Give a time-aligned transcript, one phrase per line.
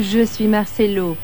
[0.00, 1.16] Je suis Marcelo.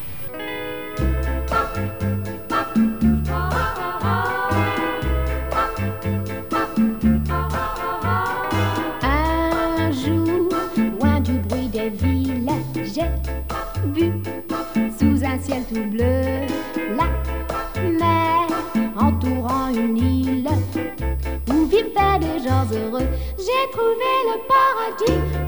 [9.03, 10.49] Un jour,
[10.99, 13.03] loin du bruit des villes, j'ai
[13.95, 14.13] vu
[14.99, 16.47] sous un ciel tout bleu
[16.97, 17.09] la
[17.89, 18.49] mer
[18.99, 20.49] entourant une île
[21.49, 23.07] où vivaient des gens heureux.
[23.39, 25.44] J'ai trouvé le paradis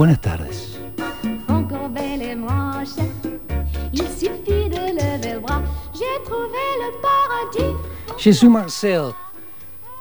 [0.00, 0.78] paradis.
[8.16, 9.12] Je soy Marcel.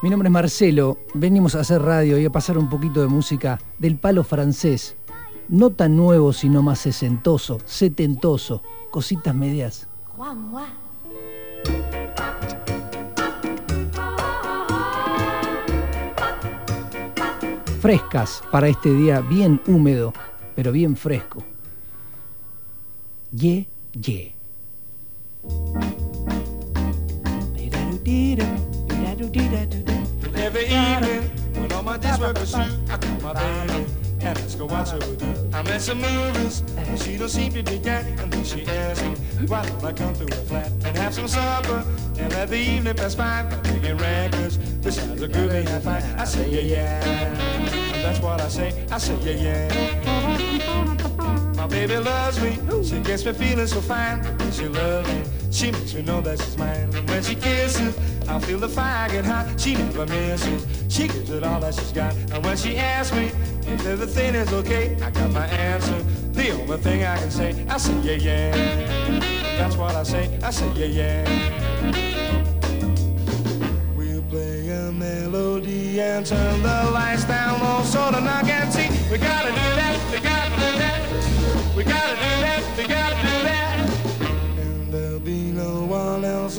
[0.01, 0.97] Mi nombre es Marcelo.
[1.13, 4.95] Venimos a hacer radio y a pasar un poquito de música del palo francés.
[5.49, 8.63] No tan nuevo, sino más sesentoso, setentoso.
[8.91, 9.85] Cositas medias.
[17.89, 20.13] Frescas para este día bien húmedo,
[20.55, 21.43] pero bien fresco.
[23.31, 24.35] Ye, ye.
[34.21, 35.49] And ask her what's her with you.
[35.53, 38.19] I met some movies, but she don't seem to be getting.
[38.19, 39.15] And then she asked me,
[39.47, 41.83] why don't I come to her flat and have some supper
[42.17, 46.19] and let the evening pass by by picking records besides a groovy high five.
[46.19, 48.85] I say yeah yeah, and that's what I say.
[48.91, 51.55] I say yeah yeah.
[51.55, 54.23] My baby loves me, she gets me feeling so fine.
[54.51, 56.89] She loves me, she makes me know that she's mine.
[56.95, 59.59] And when she kisses, I feel the fire get hot.
[59.59, 62.13] She never misses, she gives it all that she's got.
[62.31, 63.31] And when she asks me
[63.67, 66.01] if everything is okay, I got my answer.
[66.33, 69.19] The only thing I can say, I say yeah yeah.
[69.57, 71.51] That's what I say, I say yeah yeah.
[73.95, 78.89] We'll play a melody and turn the lights down low so the knock can see.
[79.11, 79.78] We gotta do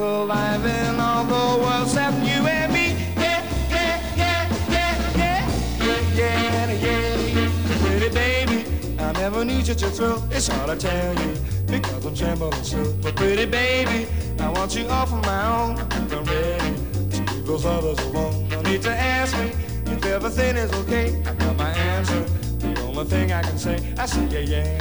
[0.02, 2.96] alive in all the world except you and me.
[3.16, 7.86] Yeah, yeah, yeah, yeah, yeah, yeah, yeah, yeah.
[7.86, 8.64] Pretty baby,
[8.98, 10.22] I never need you to thrill.
[10.30, 11.34] It's hard to tell you
[11.66, 12.92] because I'm trembling still.
[13.02, 14.06] But pretty baby,
[14.38, 15.78] I want you all for my own.
[15.90, 16.74] I'm ready
[17.10, 18.48] to leave those others alone.
[18.48, 19.52] No need to ask me
[19.92, 21.22] if everything is okay.
[21.26, 22.24] I got my answer.
[22.58, 24.78] The only thing I can say, I say yeah yeah.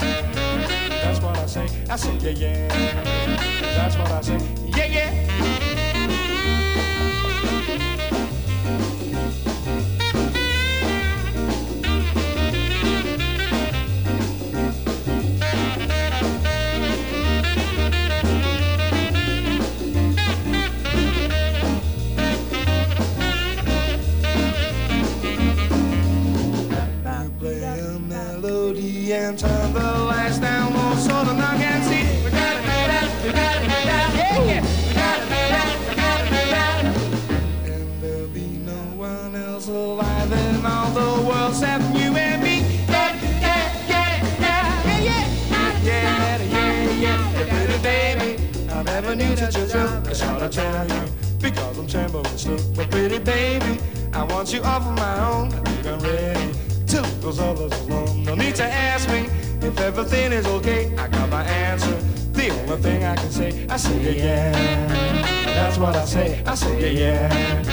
[1.04, 1.68] That's what I say.
[1.90, 2.68] I say yeah yeah.
[3.76, 4.59] That's what I say.
[4.76, 5.20] Yeah, yeah.
[29.30, 30.29] and turn the light.
[49.52, 50.10] That you do.
[50.10, 52.60] It's hard to tell you because I'm trembling still.
[52.76, 53.80] But pretty baby,
[54.14, 55.54] I want you all for my own.
[55.54, 56.54] I think I'm ready
[56.88, 58.24] to leave those others alone.
[58.24, 59.28] No need to ask me
[59.68, 60.96] if everything is okay.
[60.98, 61.96] I got my answer.
[62.34, 65.54] The only thing I can say, I say yeah, yeah.
[65.56, 66.44] That's what I say.
[66.46, 67.64] I say yeah, yeah.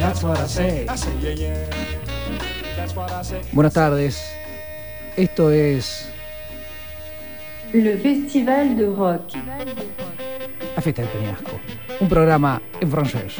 [0.00, 0.86] That's what I say.
[0.86, 2.76] I say yeah, yeah.
[2.76, 3.42] That's what I say.
[3.52, 4.32] Buenas tardes.
[5.16, 6.08] Esto es
[7.72, 9.32] Le Festival de Rock.
[10.76, 11.58] La Fiesta del Peñasco.
[12.00, 13.36] Un programa en.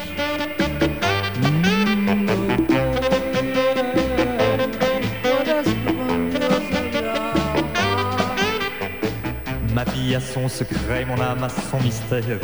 [9.75, 12.41] Ma vie a son secret, mon âme a son mystère.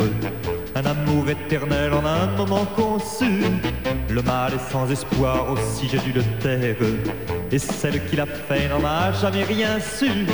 [0.75, 3.41] Un amour éternel en un moment conçu.
[4.09, 6.75] Le mal est sans espoir, aussi j'ai dû le taire.
[7.51, 10.27] Et celle qui l'a fait n'en a jamais rien su.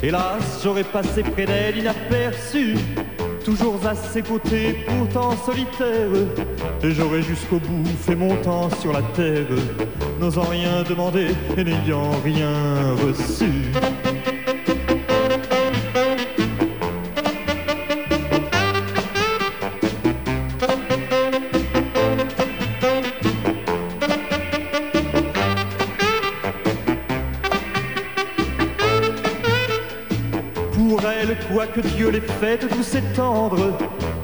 [0.00, 2.76] Hélas, j'aurais passé près d'elle inaperçu.
[3.48, 6.10] Toujours à ses côtés, pourtant solitaire.
[6.82, 9.46] Et j'aurais jusqu'au bout fait mon temps sur la terre,
[10.20, 12.52] n'osant rien demander et n'ayant rien
[13.06, 13.46] reçu.
[31.82, 33.78] Que Dieu l'ait faite douce et tendre,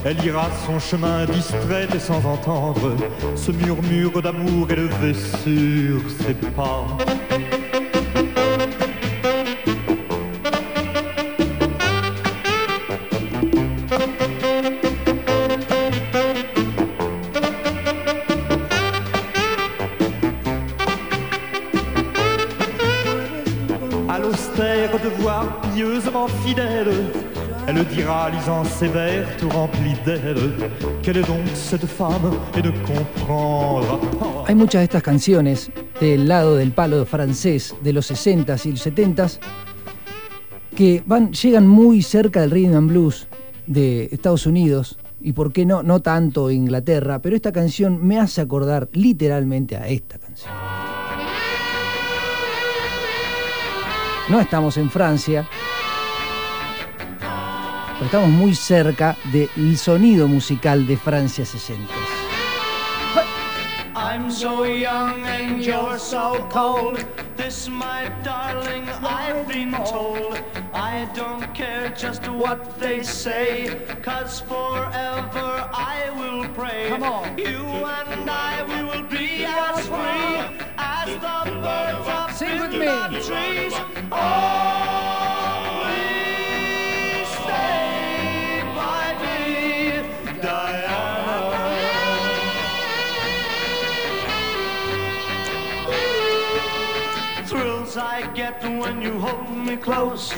[0.04, 2.96] elle ira son chemin distraite et sans entendre
[3.36, 6.84] ce murmure d'amour élevé sur ses pas.
[27.76, 28.62] Elle dira, lisant
[29.38, 30.36] tout remplis d'elle,
[31.02, 34.44] quelle est donc cette femme et ne comprendra pas.
[34.46, 39.38] Hay muchas de estas canciones del lado del palo francés de los 60s y 70s
[40.76, 43.26] que van, llegan muy cerca del rhythm and blues
[43.66, 48.40] de Estados Unidos y por qué no, no tanto Inglaterra, pero esta canción me hace
[48.40, 50.52] acordar literalmente a esta canción.
[54.28, 55.46] No estamos en Francia,
[58.04, 61.92] pero estamos muy cerca del sonido musical de Francia 60.
[63.96, 67.02] I'm so young and you're so cold.
[67.36, 70.38] This, my darling, I've been told.
[70.74, 76.88] I don't care just what they say, cause forever I will pray.
[76.90, 77.38] Come on.
[77.38, 83.20] You and I, we will be as free as the birds up Sing in the
[83.24, 83.74] trees.
[84.12, 85.03] Always
[98.84, 100.32] when you hold me close.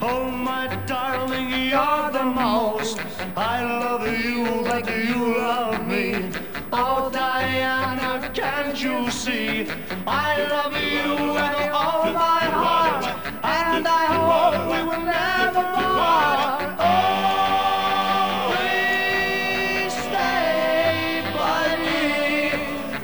[0.00, 2.98] Oh, my darling, you're the most.
[3.36, 6.30] I love you, but you love me.
[6.72, 9.66] Oh, Diana, can't you see?
[10.06, 13.04] I love you with all my heart,
[13.42, 16.76] and I hope we will never part.
[16.78, 16.94] Oh,
[18.48, 22.00] Always stay by me.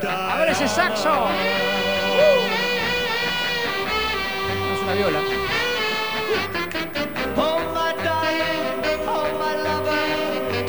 [0.02, 1.54] A ver ese saxo.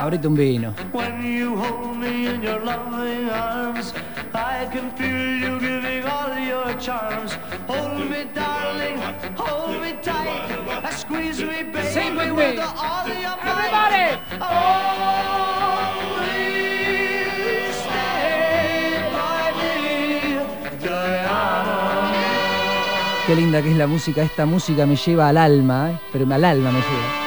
[0.00, 0.74] Abrite un vino.
[0.92, 3.92] When you hold me in your loving arms,
[4.32, 7.36] I can feel you giving all your charms.
[7.66, 8.98] Hold me, darling,
[9.36, 10.92] hold me tight.
[10.92, 12.58] Squeeze me, baby, Sing with me.
[12.58, 14.18] Everybody.
[23.26, 24.22] Qué linda que es la música.
[24.22, 25.98] Esta música me lleva al alma, ¿eh?
[26.10, 27.17] pero al alma me lleva.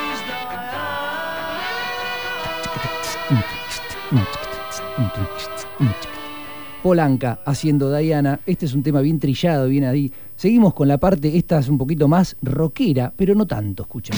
[6.84, 8.40] Polanca haciendo Diana.
[8.46, 10.12] Este es un tema bien trillado, bien ahí.
[10.36, 14.18] Seguimos con la parte, esta es un poquito más rockera, pero no tanto, escuchen.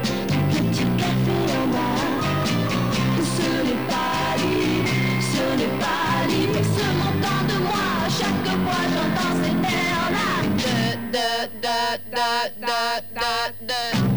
[11.11, 14.10] da, da, da, da, da, da.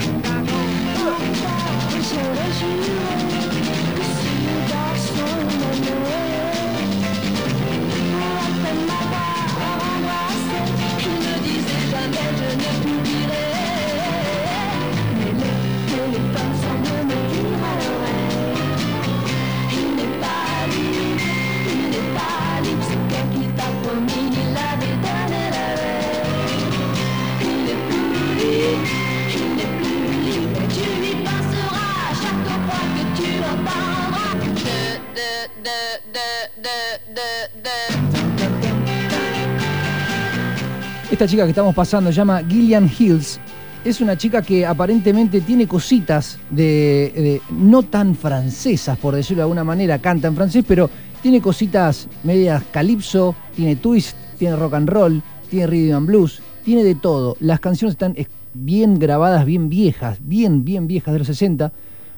[41.14, 43.38] Esta chica que estamos pasando se llama Gillian Hills.
[43.85, 49.62] Es una chica que aparentemente tiene cositas de, no tan francesas, por decirlo de alguna
[49.62, 50.90] manera, canta en francés, pero
[51.23, 56.83] tiene cositas medias calipso, tiene twist, tiene rock and roll, tiene rhythm and blues, tiene
[56.83, 57.37] de todo.
[57.38, 61.71] Las canciones están es- bien grabadas, bien viejas, bien, bien viejas de los 60.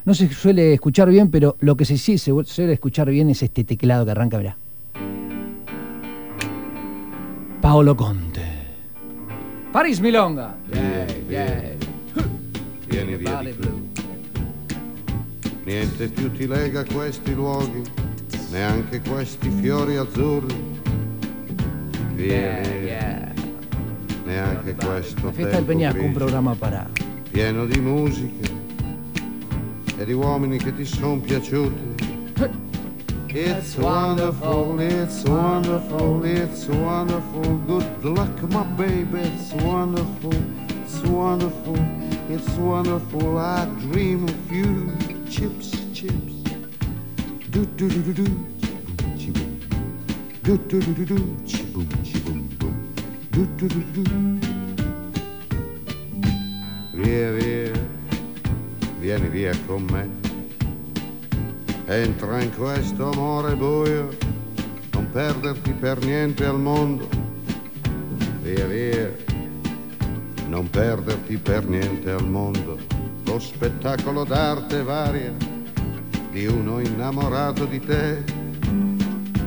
[0.07, 3.63] No se suele escuchar bien, pero lo que sí se suele escuchar bien es este
[3.63, 4.57] teclado que arranca, verá.
[7.61, 8.36] Paolo Conte.
[9.77, 10.57] Paris Milonga.
[12.87, 13.91] Vieni via di qui.
[15.65, 17.83] Niente più ti lega questi luoghi,
[18.53, 20.81] neanche questi fiori azzurri.
[22.15, 23.35] Via, via.
[24.25, 26.89] Neanche questo La fiesta del tempo Peñasco, un grigio, programa para
[27.31, 28.51] pieno di musiche
[29.99, 32.66] e di uomini che ti sono piaciuti.
[33.39, 37.59] It's wonderful, it's wonderful, it's wonderful.
[37.67, 39.19] Good luck, my baby.
[39.19, 40.33] It's wonderful,
[40.71, 41.77] it's wonderful,
[42.31, 43.37] it's wonderful.
[43.37, 44.91] I dream of you.
[45.29, 46.33] Chips, chips.
[47.51, 48.25] Do do do do do.
[49.19, 49.61] Chi-boom.
[50.43, 51.37] Do do do do do.
[51.47, 52.95] Chi-boom, chi-boom, boom.
[53.33, 54.41] Do do do do do.
[56.95, 57.73] Via, via,
[58.99, 60.26] vieni via con me.
[61.89, 64.09] Entra in questo amore buio,
[64.91, 67.09] non perderti per niente al mondo.
[68.43, 69.15] Via, via,
[70.49, 72.77] non perderti per niente al mondo.
[73.25, 75.33] Lo spettacolo d'arte varia
[76.33, 78.25] di uno innamorato di te.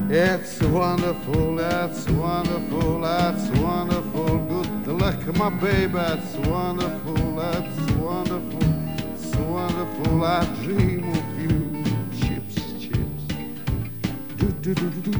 [0.10, 4.40] It's wonderful, that's wonderful, that's wonderful.
[4.86, 8.64] Good luck, my baby, that's wonderful, that's wonderful,
[9.14, 10.24] it's wonderful.
[10.24, 11.09] I dream
[14.70, 15.20] Do do do do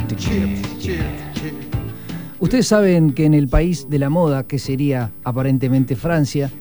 [2.39, 6.51] Ustedes saben que en el país de la moda, que sería aparentemente Francia,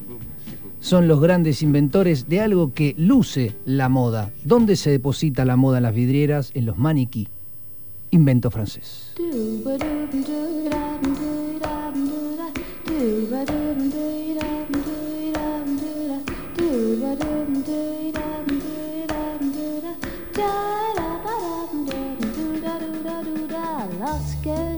[0.80, 4.30] son los grandes inventores de algo que luce la moda.
[4.44, 6.50] ¿Dónde se deposita la moda en las vidrieras?
[6.54, 7.28] En los maniquí.
[8.10, 9.14] Invento francés.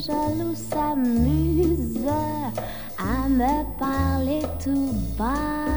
[0.06, 2.08] Jaloux s'amuse
[2.98, 5.70] à me parler tout bas,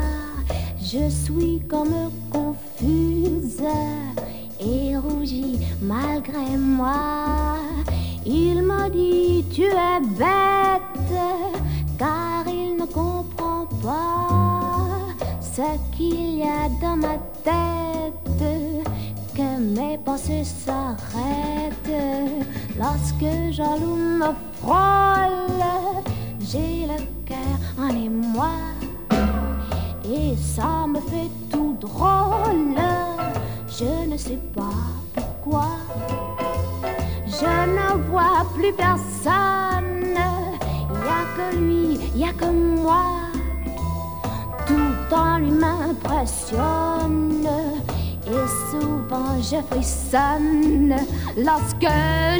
[0.81, 3.61] je suis comme confuse
[4.59, 7.57] et rougis malgré moi.
[8.25, 11.19] Il m'a dit tu es bête
[11.99, 14.97] car il ne comprend pas
[15.39, 18.25] ce qu'il y a dans ma tête
[19.35, 22.01] que mes pensées s'arrêtent
[22.79, 25.63] lorsque jaloux me frôle.
[26.39, 28.51] J'ai le cœur en émoi
[30.05, 32.79] et ça me fait tout drôle.
[33.67, 35.67] Je ne sais pas pourquoi.
[37.27, 37.45] Je
[37.77, 40.17] ne vois plus personne.
[41.03, 43.05] Y a que lui, y a que moi.
[44.65, 47.49] Tout en lui m'impressionne.
[48.27, 50.95] Et souvent je frissonne
[51.37, 51.87] lorsque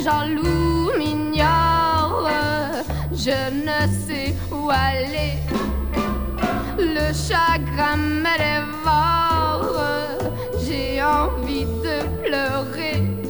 [0.03, 2.29] jaloux m'ignore.
[3.11, 5.33] Je ne sais où aller.
[6.77, 8.35] Le chagrin me.
[10.67, 13.24] J'ai envie de pleurer.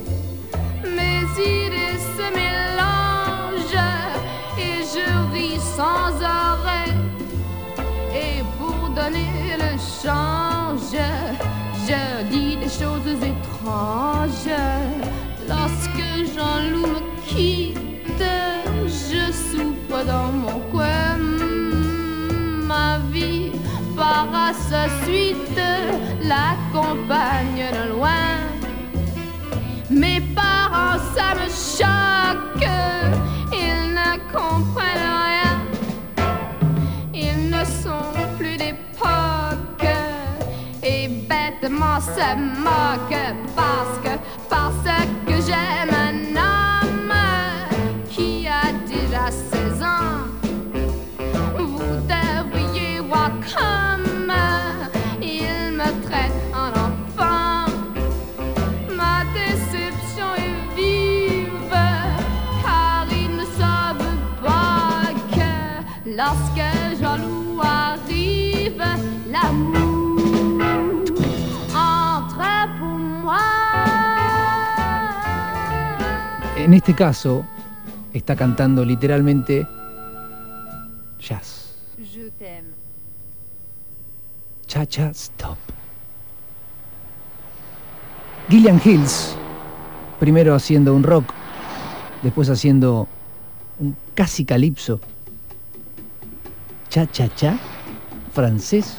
[24.75, 25.62] Sa suite
[26.32, 28.32] l'accompagne de loin.
[29.89, 32.70] Mes parents, ça me choque,
[33.63, 35.55] ils ne comprennent rien.
[37.25, 39.88] Ils ne sont plus d'époque
[40.84, 42.27] et bêtement se
[42.67, 44.13] moquent parce que,
[76.65, 77.45] En este caso,
[78.12, 79.67] está cantando literalmente
[81.19, 81.75] jazz.
[81.95, 82.74] Je t'aime.
[84.65, 85.60] Cha-cha stop.
[88.50, 89.36] Gillian Hills,
[90.19, 91.31] primero haciendo un rock,
[92.24, 93.07] después haciendo
[93.77, 95.00] un casi calipso.
[96.89, 97.60] Cha-cha-cha,
[98.34, 98.98] francés.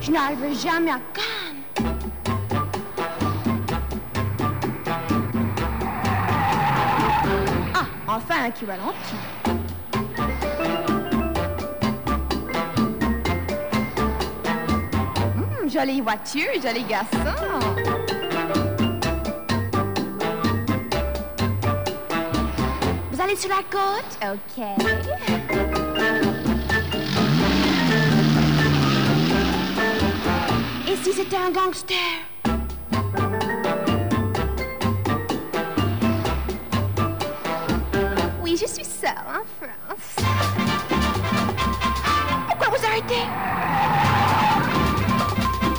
[0.00, 1.84] Je n'arriverai jamais à Cannes.
[7.74, 8.96] Ah, enfin un qui ralentit.
[15.36, 17.99] Hum, jolie voiture, joli garçon.
[23.30, 24.18] Allez sur la côte?
[24.24, 24.58] OK.
[30.88, 31.96] Et si c'était un gangster?
[38.42, 40.16] Oui, je suis seule en France.
[42.48, 43.26] Pourquoi vous arrêtez?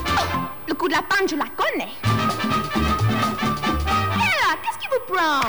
[0.08, 0.26] Oh,
[0.70, 1.92] le coup de la panne, je la connais.
[4.16, 5.42] Hé qu'est-ce qui vous prend?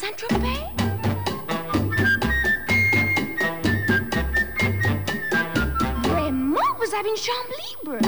[0.00, 0.64] Saint-Tropez?
[6.04, 7.98] Vraiment, vous avez une chambre libre?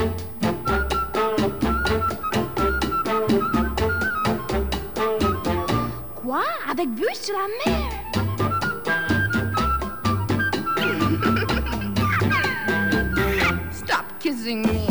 [6.15, 6.45] Quoi?
[6.71, 7.91] Avec vue sur la mer?
[13.71, 14.82] Stop kissing me.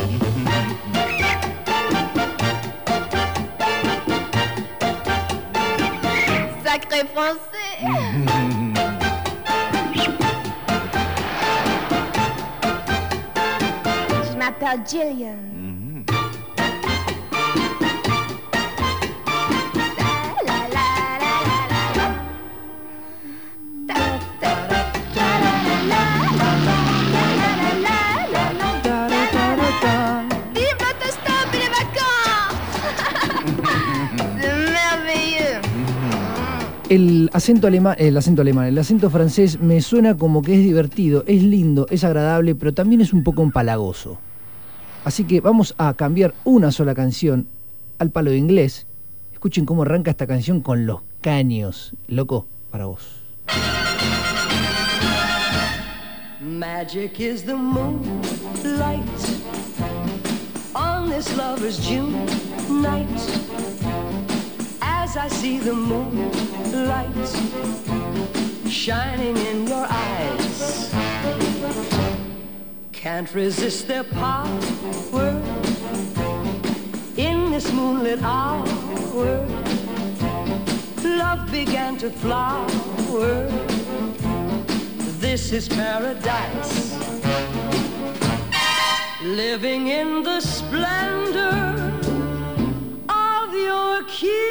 [7.08, 7.82] Français.
[14.32, 15.51] Je m'appelle Jillian.
[36.92, 41.24] El acento alemán, el acento alemán, el acento francés me suena como que es divertido,
[41.26, 44.20] es lindo, es agradable, pero también es un poco empalagoso.
[45.06, 47.48] Así que vamos a cambiar una sola canción
[47.98, 48.88] al palo de inglés.
[49.32, 51.96] Escuchen cómo arranca esta canción con los caños.
[52.10, 53.22] Loco, para vos.
[56.42, 59.00] Magic is the moonlight
[60.76, 62.26] on this lover's June
[62.82, 63.08] night.
[65.12, 67.28] As I see the moonlight
[68.70, 70.90] shining in your eyes,
[72.94, 75.42] can't resist their power
[77.18, 78.66] in this moonlit hour.
[81.04, 83.50] Love began to flower.
[85.20, 86.96] This is paradise.
[89.22, 91.92] Living in the splendor
[93.10, 94.51] of your kiss,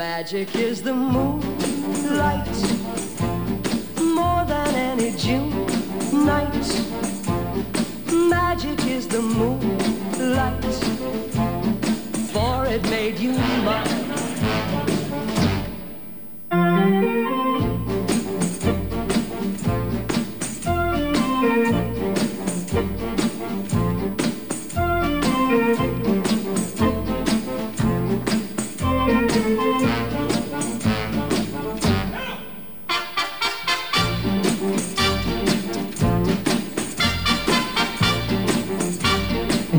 [0.00, 2.46] Magic is the moonlight
[4.00, 5.50] more than any June
[6.24, 6.66] night.
[8.10, 10.64] Magic is the moonlight,
[12.32, 14.29] for it made you mine.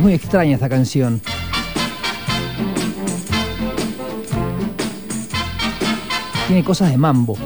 [0.02, 1.22] Muy extraña esta canción.
[6.48, 7.38] Tiene cosas de mambo.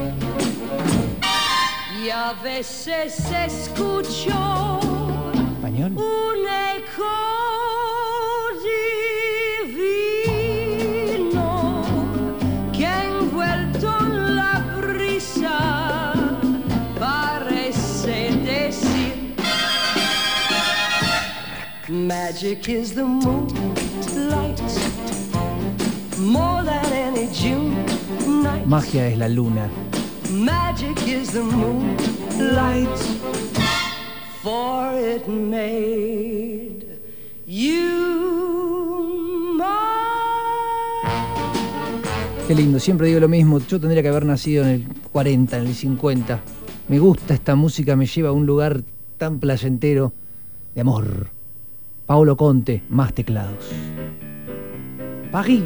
[2.02, 4.85] Y a veces escucho
[22.16, 24.58] Magic is the moonlight
[26.18, 27.74] more than any June
[28.42, 28.66] night.
[28.66, 29.68] Magia es la luna.
[30.30, 32.98] Magic is the moonlight,
[34.42, 36.86] for it made
[37.46, 37.92] you
[39.58, 39.66] mine.
[42.48, 43.58] Qué lindo, siempre digo lo mismo.
[43.58, 46.40] Yo tendría que haber nacido en el 40, en el 50.
[46.88, 48.82] Me gusta esta música, me lleva a un lugar
[49.18, 50.14] tan placentero
[50.74, 51.35] de amor.
[52.06, 53.72] Paolo Conte, más teclados.
[55.32, 55.62] París.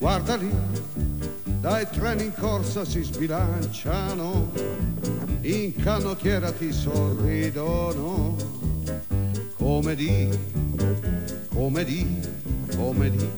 [0.00, 0.77] Guarda lì
[1.60, 4.52] dai treni in corsa si sbilanciano,
[5.42, 8.36] in canottiera ti sorridono,
[9.56, 10.28] come di,
[11.52, 12.20] come di,
[12.76, 13.28] come di,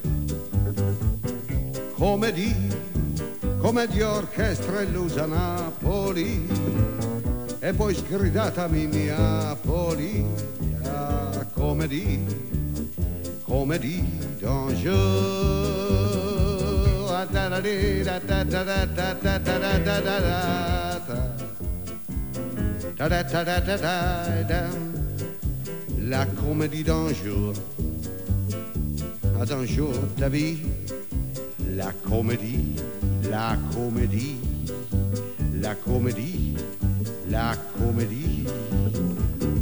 [1.94, 2.54] come di,
[3.58, 6.46] come di orchestra illusa Napoli,
[7.58, 10.24] e poi sgridatami Napoli,
[10.84, 12.22] ah, come di,
[13.42, 14.04] come di,
[14.38, 15.99] d'Angers.
[17.20, 17.26] La
[26.26, 27.52] comédie d'un jour,
[29.46, 30.60] d'un jour de vie,
[31.76, 32.76] la comédie,
[33.30, 34.36] la comédie,
[35.60, 36.54] la comédie,
[37.28, 38.46] la comédie.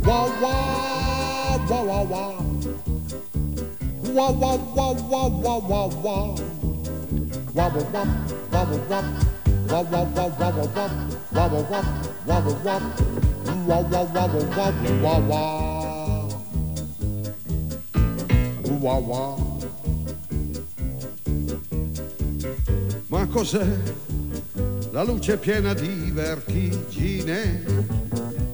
[0.06, 0.54] Wa wa
[1.68, 2.02] wa wa
[4.14, 4.54] wa wa
[5.10, 6.34] wa wa wa
[7.58, 7.88] wobble.
[23.08, 23.66] Ma cos'è
[24.92, 27.64] la luce piena di vertigine?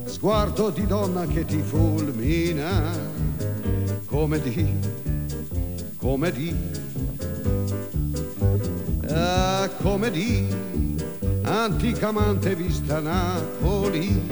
[0.06, 2.96] Sguardo di donna che ti fulmina,
[4.06, 4.66] come di,
[5.98, 6.56] come di
[9.14, 10.46] ah, come di,
[11.42, 14.26] anticamente vista Napoli,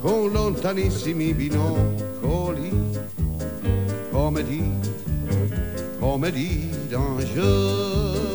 [0.00, 2.70] con lontanissimi binocoli,
[4.10, 4.70] come di,
[5.98, 8.25] come di d'Angers.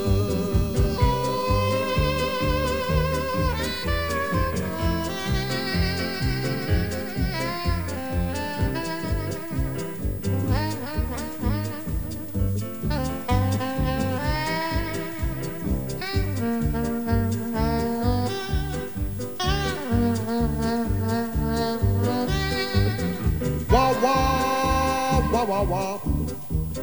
[25.64, 25.98] Wah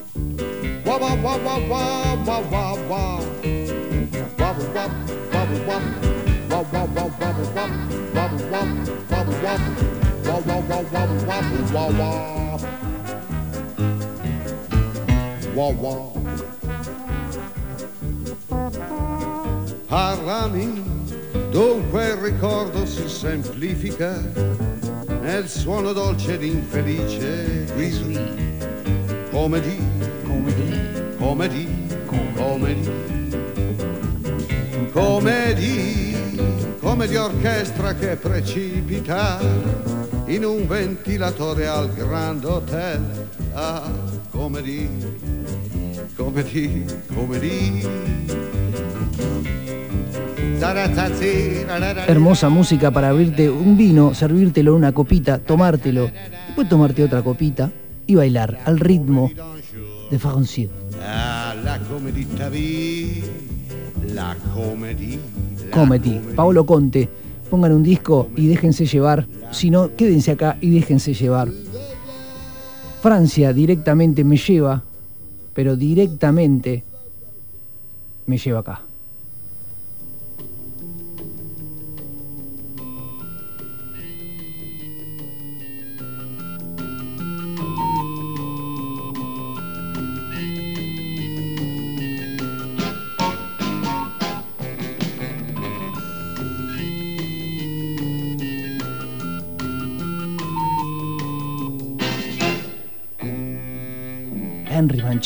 [0.06, 0.60] wah wah wah.
[0.86, 3.20] Wah wah wah wah wah wah wah wah.
[4.40, 4.96] Wah wah wah
[5.32, 5.82] wah wah.
[6.50, 7.70] Wah wah wah wah wah.
[8.14, 9.58] Wah wah wah wah wah.
[10.26, 10.84] Wah wah wah
[11.28, 12.40] wah wah wah.
[15.82, 16.20] Wah.
[19.90, 20.84] Parlami,
[21.52, 24.22] dunque il ricordo si semplifica
[25.22, 27.92] nel suono dolce ed infelice di
[29.48, 29.80] di,
[30.28, 30.78] come di,
[31.18, 31.68] come di,
[36.82, 39.40] come di, orchestra che precipita
[40.26, 43.02] in un ventilatore al Grand Hotel.
[43.54, 43.90] Ah,
[44.30, 44.90] come di,
[46.16, 47.88] come di, come di.
[52.08, 56.12] Hermosa música para abrirte un vino, servírtelo en una copita, tomártelo,
[56.48, 57.72] después tomarte otra copita
[58.10, 59.30] y bailar al ritmo
[60.10, 60.70] de Francier.
[61.00, 61.54] Ah,
[65.72, 67.08] Comedy, Paolo Conte,
[67.52, 71.50] pongan un disco y déjense llevar, si no, quédense acá y déjense llevar.
[73.04, 74.82] Francia directamente me lleva,
[75.54, 76.84] pero directamente
[78.26, 78.89] me lleva acá.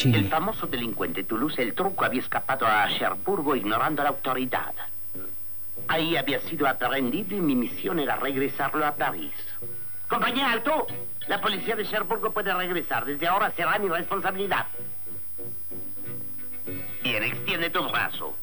[0.02, 4.74] El famoso delincuente Toulouse el truco había escapado a Cherburgo ignorando la autoridad.
[5.88, 9.34] Ahí había sido aprendido y mi misión era regresarlo a París.
[10.08, 10.88] Compañía, alto.
[11.28, 13.06] La policía de Cherburgo puede regresar.
[13.06, 14.66] Desde ahora será mi responsabilidad.
[17.04, 18.36] Bien, extiende tu brazo.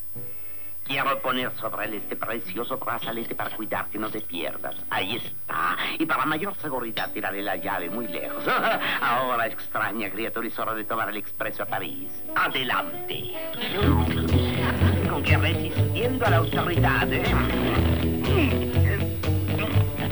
[0.90, 4.74] Quiero poner sobre él este precioso brazalete para cuidar que no te pierdas.
[4.90, 5.76] Ahí está.
[5.96, 8.42] Y para mayor seguridad tiraré la llave muy lejos.
[9.00, 12.08] Ahora, extraña criatura, es hora de tomar el expreso a París.
[12.34, 13.36] Adelante.
[15.08, 18.79] Con que resistiendo a la autoridad, ¿eh?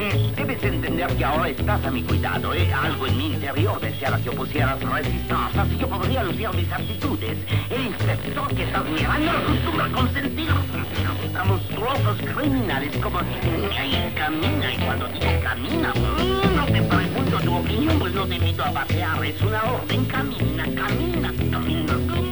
[0.09, 2.73] Debes entender que ahora estás a mi cuidado, ¿eh?
[2.73, 7.37] Algo en mi interior deseaba que opusieras resistencia, así yo podría lucir mis aptitudes.
[7.69, 10.49] El inspector que estás mirando no acostumbra consentir
[11.39, 13.19] a monstruosos criminales como...
[13.19, 18.35] Ay, camina, y cuando digo camina, mm, no te pregunto tu opinión, pues no te
[18.37, 21.95] invito a pasear, es una orden, camina, camina, camina.
[21.95, 22.28] mm.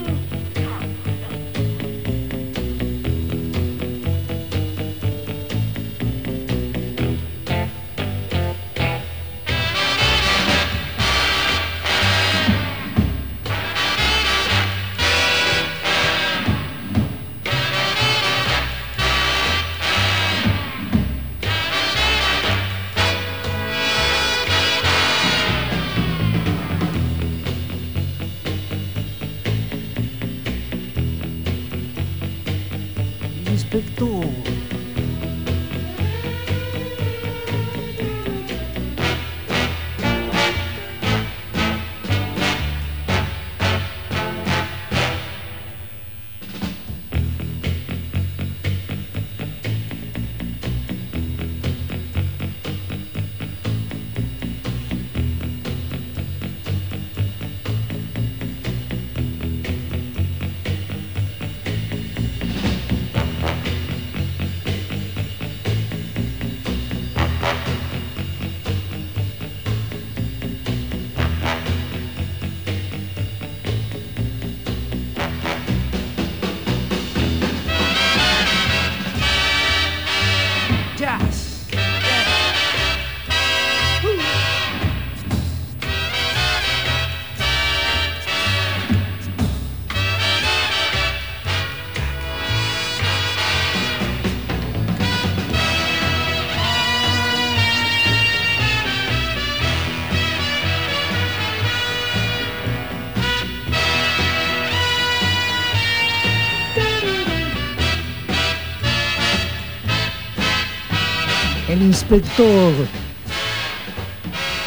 [111.86, 112.72] Inspector.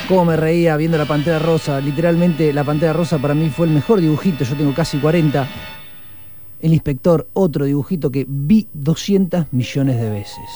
[0.07, 1.79] Cómo me reía viendo la Pantera Rosa.
[1.79, 4.43] Literalmente la Pantera Rosa para mí fue el mejor dibujito.
[4.43, 5.47] Yo tengo casi 40.
[6.61, 10.49] El inspector, otro dibujito que vi 200 millones de veces.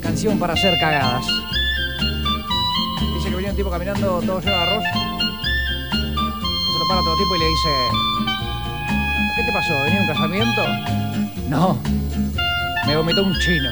[0.00, 1.47] Canción para hacer cagadas.
[3.48, 4.84] Un tipo caminando todo lleno de arroz.
[6.72, 7.68] Se lo para todo tipo y le dice:
[9.36, 9.82] ¿Qué te pasó?
[9.84, 10.62] ¿Venía un casamiento?
[11.48, 11.78] No,
[12.86, 13.70] me vomitó un chino.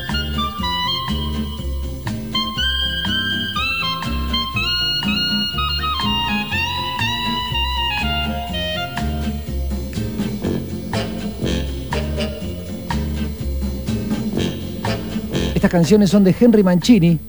[15.54, 17.20] Estas canciones son de Henry Mancini,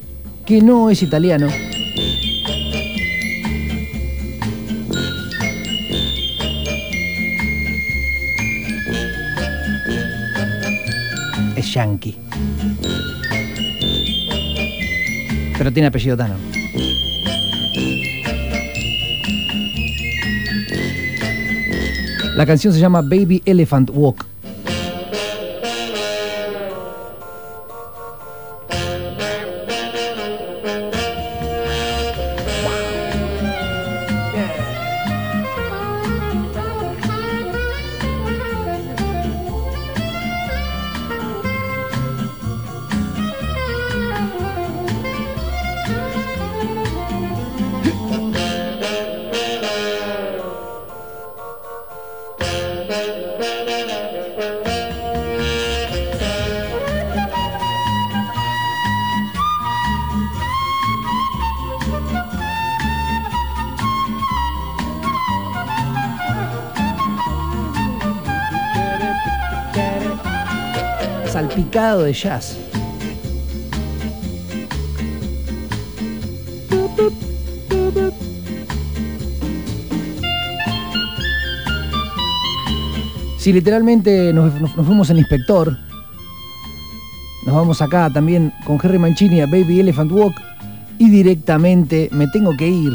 [0.43, 1.66] que no es italiano.
[11.73, 12.15] Yankee.
[15.57, 16.35] Pero tiene apellido Tano.
[22.35, 24.25] La canción se llama Baby Elephant Walk.
[72.07, 72.57] De jazz.
[83.37, 84.51] Si literalmente nos,
[84.85, 85.77] fuimos al inspector,
[87.45, 90.35] nos vamos acá también con Henry Mancini a Baby Elephant Walk
[90.97, 92.93] y directamente me tengo que ir.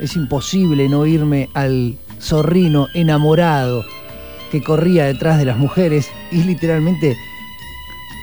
[0.00, 3.84] Es imposible no irme al zorrino enamorado
[4.52, 7.16] que corría detrás de las mujeres y literalmente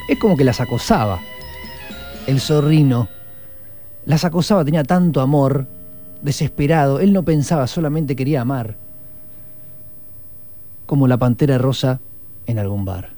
[0.08, 1.20] es como que las acosaba.
[2.28, 3.08] El zorrino
[4.06, 5.68] las acosaba, tenía tanto amor,
[6.22, 8.78] desesperado, él no pensaba, solamente quería amar.
[10.86, 12.00] Como la pantera rosa
[12.46, 13.16] en algún bar.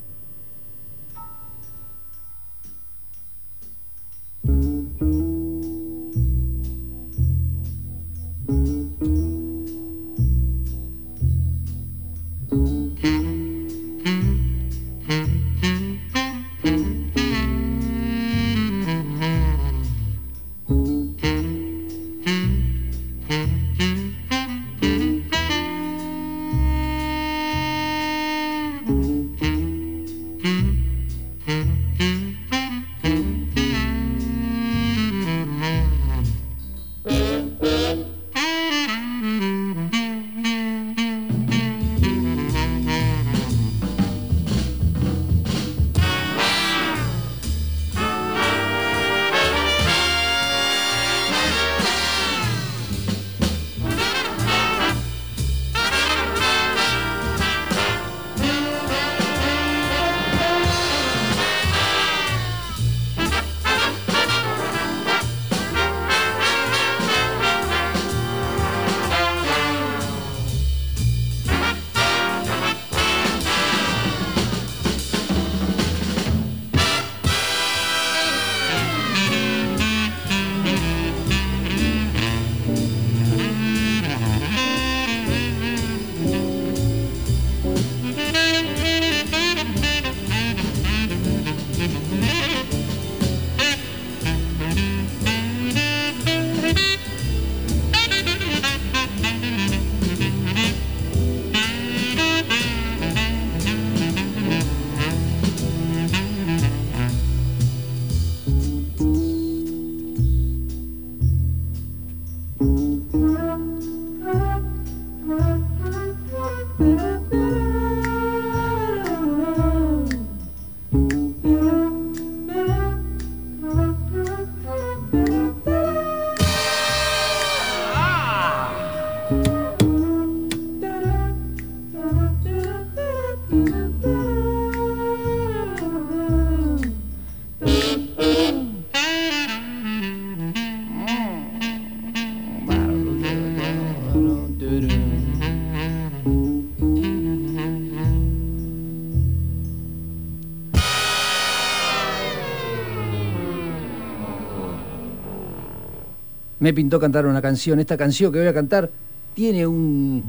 [156.67, 157.79] Me pintó cantar una canción.
[157.79, 158.89] Esta canción que voy a cantar
[159.33, 160.21] tiene un...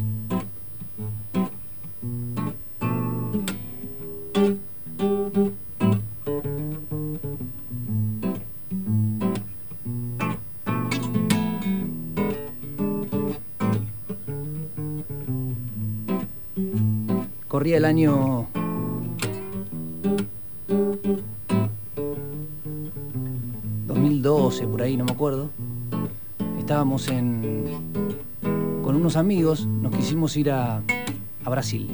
[17.48, 18.27] Corría el año
[26.68, 27.64] estábamos en,
[28.82, 30.82] con unos amigos, nos quisimos ir a,
[31.42, 31.88] a Brasil.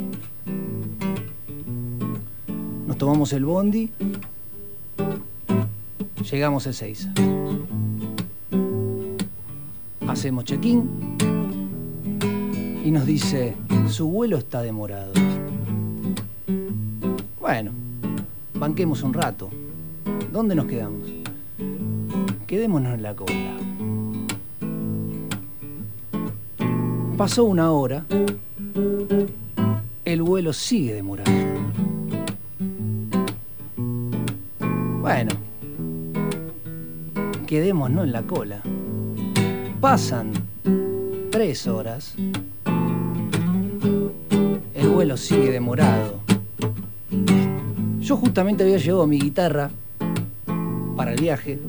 [2.84, 3.92] Nos tomamos el bondi
[6.28, 7.08] Llegamos el 6.
[10.08, 10.90] Hacemos check-in
[12.84, 13.54] y nos dice,
[13.88, 15.12] su vuelo está demorado.
[17.38, 17.70] Bueno,
[18.54, 19.50] banquemos un rato.
[20.32, 21.08] ¿Dónde nos quedamos?
[22.48, 23.73] Quedémonos en la cola.
[27.16, 28.04] Pasó una hora,
[30.04, 31.30] el vuelo sigue demorado.
[35.00, 35.30] Bueno,
[37.46, 38.62] quedémonos en la cola.
[39.80, 40.32] Pasan
[41.30, 42.16] tres horas,
[44.74, 46.18] el vuelo sigue demorado.
[48.00, 49.70] Yo justamente había llevado mi guitarra
[50.96, 51.60] para el viaje.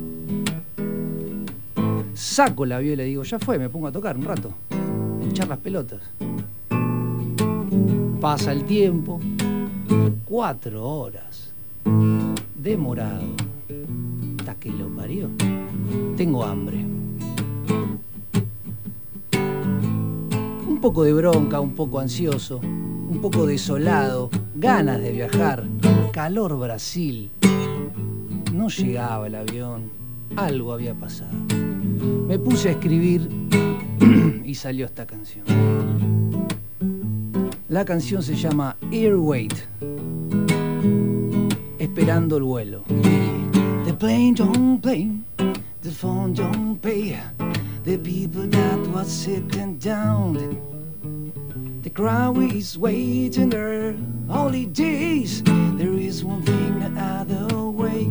[2.15, 4.64] Saco la viola y digo, ya fue, me pongo a tocar un rato
[5.35, 5.99] echar las pelotas.
[8.21, 9.19] Pasa el tiempo,
[10.23, 11.51] cuatro horas,
[12.55, 13.25] demorado,
[14.39, 15.29] hasta que lo parió.
[16.15, 16.85] Tengo hambre.
[20.69, 25.65] Un poco de bronca, un poco ansioso, un poco desolado, ganas de viajar,
[26.13, 27.29] calor Brasil.
[28.53, 29.89] No llegaba el avión,
[30.37, 31.33] algo había pasado.
[32.25, 33.29] Me puse a escribir
[34.45, 35.45] y salió esta canción.
[37.67, 39.53] La canción se llama Airwait,
[41.79, 42.83] esperando el vuelo.
[43.85, 45.11] The plane don't play,
[45.81, 47.17] the phone don't pay,
[47.83, 50.57] the people that was sitting down.
[51.81, 53.95] The crowd is waiting their
[54.27, 55.43] holidays.
[55.77, 58.09] There is one thing the other way.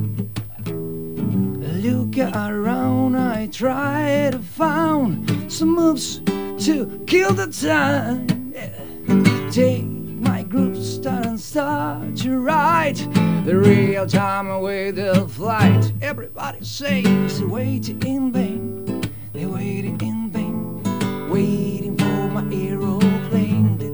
[1.82, 6.23] Look around, I try to find some moves
[6.64, 8.26] to kill the time.
[8.54, 9.50] Yeah.
[9.50, 12.96] Take my group, start and start to ride
[13.44, 15.92] the real time away the flight.
[16.00, 19.02] Everybody says waiting in vain,
[19.34, 23.76] they waiting in vain, waiting for my aeroplane.
[23.76, 23.90] They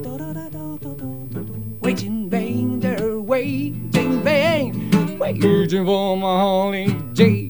[1.80, 7.49] wait in vain, they're waiting in vain, waiting for my holidays.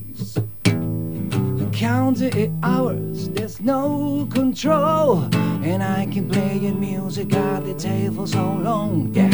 [1.80, 5.22] Count the hours, there's no control.
[5.64, 9.14] And I can play your music at the table so long.
[9.14, 9.30] Yeah,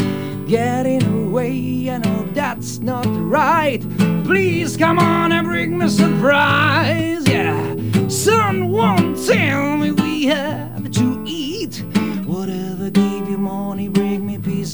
[0.47, 3.81] getting away, I know that's not right.
[4.23, 7.27] Please come on and bring me surprise.
[7.27, 7.75] Yeah,
[8.07, 10.86] someone tell me we have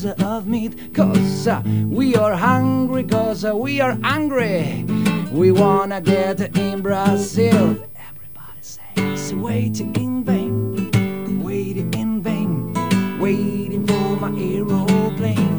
[0.02, 0.94] of meat.
[0.94, 4.86] Cause uh, we are hungry, cause uh, we are angry.
[5.32, 7.78] We wanna get in Brazil.
[8.10, 12.74] Everybody says, waiting in vain, waiting in vain,
[13.20, 15.52] waiting for my aeroplane.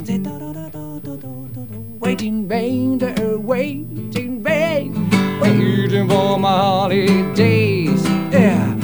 [2.00, 5.10] Waiting vain, they're waiting vain,
[5.40, 8.04] waiting for my holidays.
[8.30, 8.76] Yeah,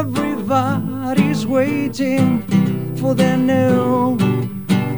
[0.00, 2.49] everybody's waiting
[3.00, 4.18] for their new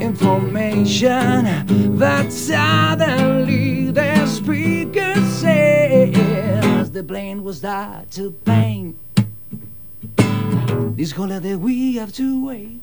[0.00, 1.44] information
[1.96, 8.98] that suddenly the speaker says the plane was that to pain.
[10.96, 12.80] This holiday we have to wait.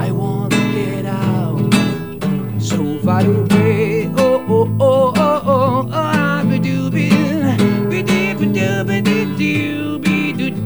[0.00, 1.72] I want to get out
[2.60, 4.10] so far away.
[4.16, 5.88] Oh oh oh oh oh.
[5.92, 7.10] Ah, be do be
[7.88, 9.15] be do be do be do do be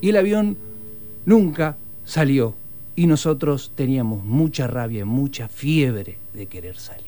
[0.00, 0.56] Y el avión
[1.24, 2.54] nunca salió.
[2.96, 7.07] Y nosotros teníamos mucha rabia, mucha fiebre de querer salir.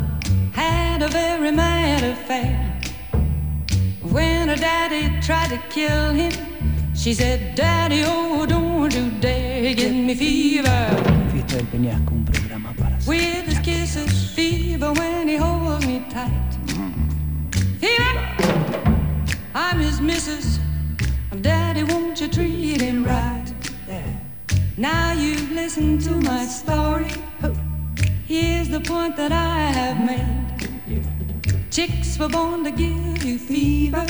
[0.61, 2.79] had a very mad affair.
[4.01, 6.33] When her daddy tried to kill him,
[6.93, 10.81] she said, Daddy, oh, don't you dare give me fever.
[11.31, 16.51] Fiesta del Peñasco, un programa para With his kisses, fever when he holds me tight.
[17.79, 18.13] Fever,
[19.55, 20.59] I'm his missus.
[21.41, 23.47] Daddy, won't you treat him right?
[24.77, 27.11] Now you've listened to my story.
[28.27, 30.50] Here's the point that I have made.
[31.71, 34.05] Chicks were born to give you fever,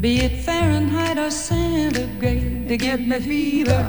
[0.00, 3.82] be it Fahrenheit or centigrade, to give me fever.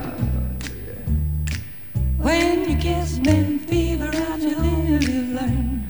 [2.18, 5.86] When you kiss me, fever, out you live, you learn.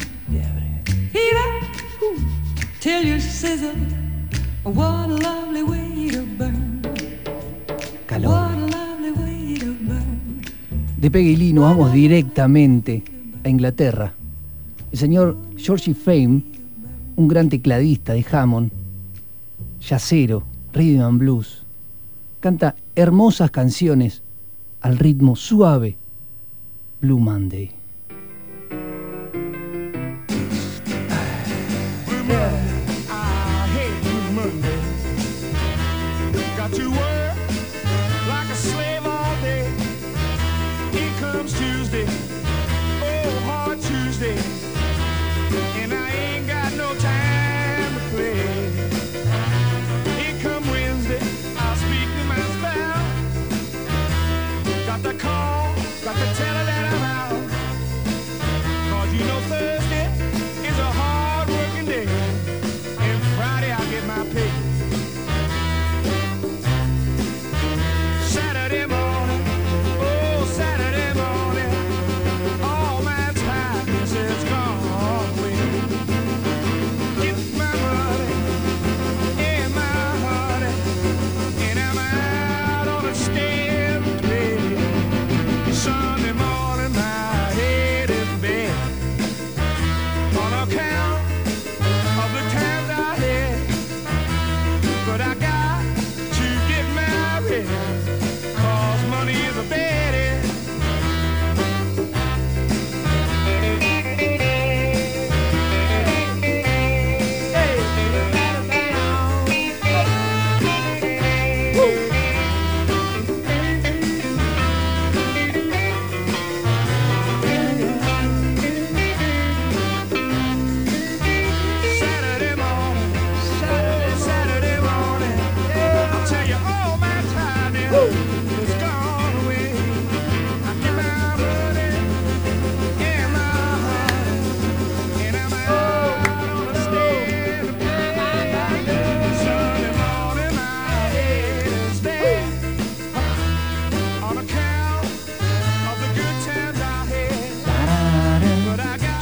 [1.13, 1.49] Fever,
[2.81, 3.71] till you sizzle.
[4.63, 6.81] What a lovely way to burn.
[8.07, 8.27] calor.
[8.27, 10.41] What a lovely way to burn.
[10.97, 13.03] De Peggy Lee nos vamos directamente
[13.41, 14.13] a Inglaterra.
[14.91, 16.54] El señor Georgie Fame,
[17.15, 18.71] un gran tecladista de Hammond,
[19.81, 20.43] yacero,
[20.73, 21.63] rhythm and blues,
[22.39, 24.21] canta hermosas canciones
[24.81, 25.97] al ritmo suave,
[27.01, 27.74] Blue Monday.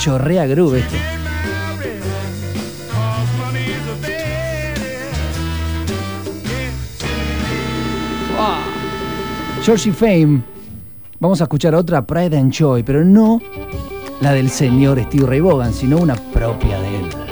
[0.04, 0.95] chorrea groove esto.
[8.36, 9.64] Wow.
[9.64, 10.41] Georgie Fame.
[11.20, 13.39] Vamos a escuchar otra Pride and Joy, pero no
[14.20, 17.22] la del señor Steve Ray Vaughan, sino una propia de él.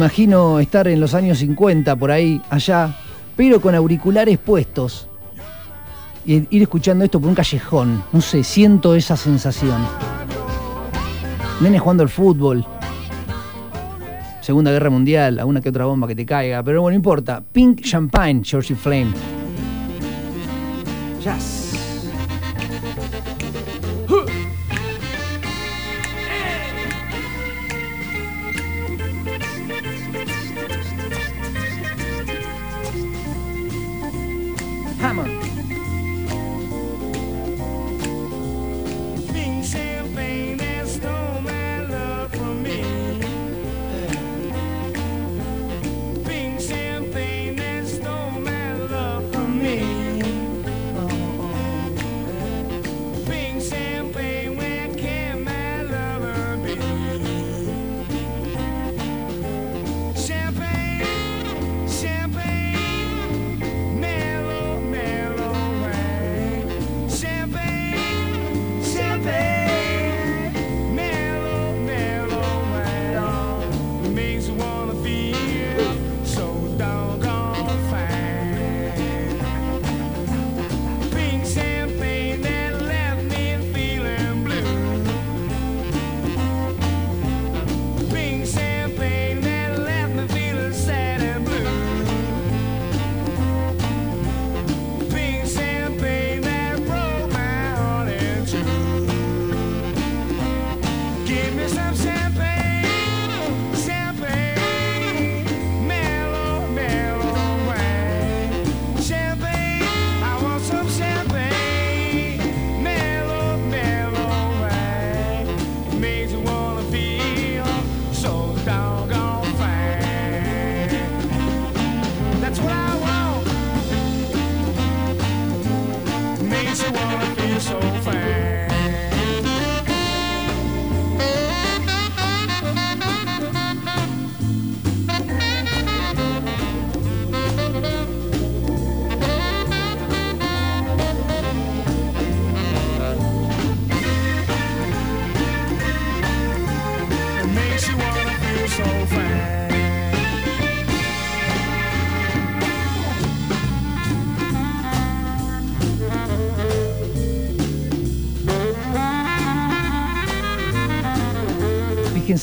[0.00, 2.96] imagino estar en los años 50, por ahí, allá,
[3.36, 5.08] pero con auriculares puestos.
[6.24, 8.02] Y ir escuchando esto por un callejón.
[8.10, 9.82] No sé, siento esa sensación.
[11.60, 12.64] Nene jugando al fútbol.
[14.40, 17.42] Segunda Guerra Mundial, alguna que otra bomba que te caiga, pero bueno, no importa.
[17.52, 19.12] Pink Champagne, Georgie Flame.
[21.22, 21.59] Jazz.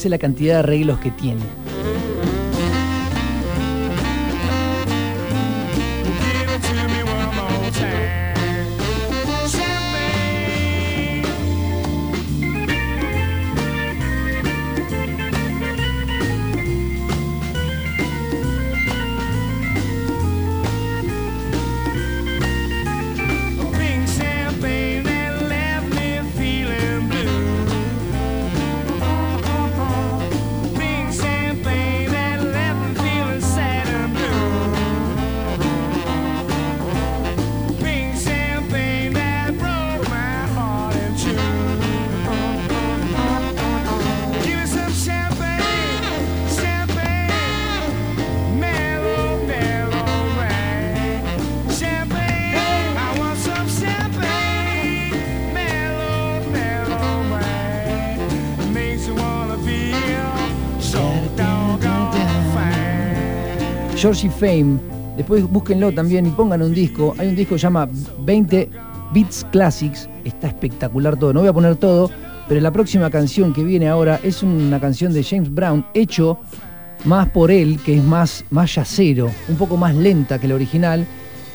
[0.05, 1.41] la cantidad de arreglos que tiene.
[64.07, 64.79] Georgie Fame.
[65.17, 67.13] Después búsquenlo también y pongan un disco.
[67.17, 67.89] Hay un disco que se llama
[68.19, 68.69] 20
[69.13, 70.07] Beats Classics.
[70.23, 71.33] Está espectacular todo.
[71.33, 72.09] No voy a poner todo,
[72.47, 76.39] pero la próxima canción que viene ahora es una canción de James Brown hecho
[77.03, 81.05] más por él, que es más, más yacero, un poco más lenta que el original.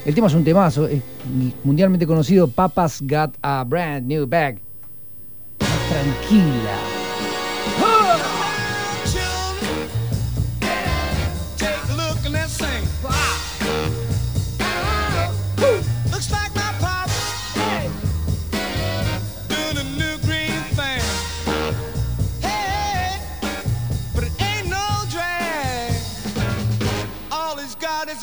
[0.05, 1.01] El tema es un temazo, es
[1.65, 4.61] mundialmente conocido, Papa's Got a Brand New Bag.
[5.59, 7.03] Tranquila.
[7.79, 8.22] Take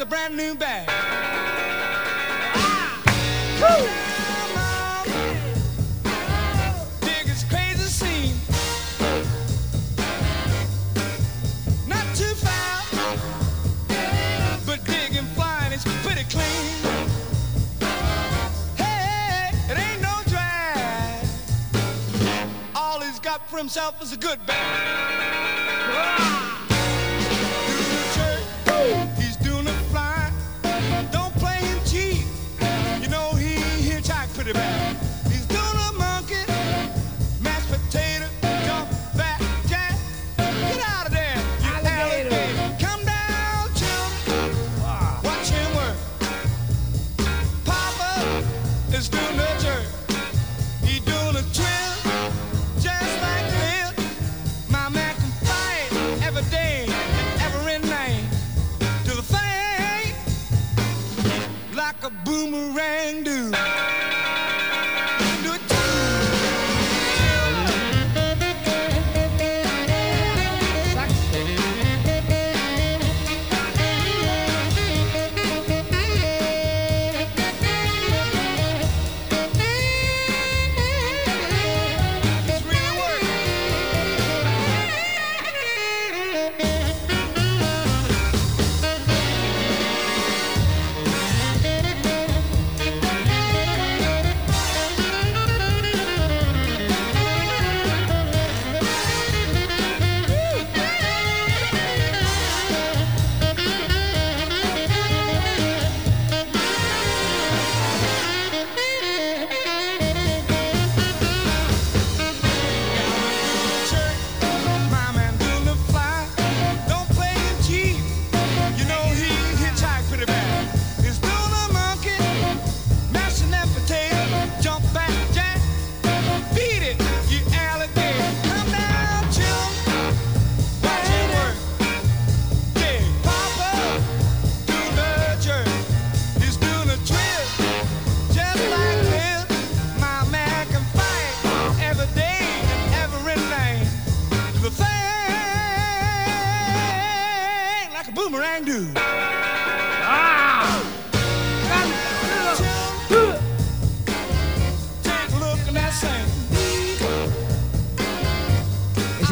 [0.02, 0.99] a brand new bag.
[23.50, 26.29] For himself is a good bag.
[62.48, 63.79] Boomerang do.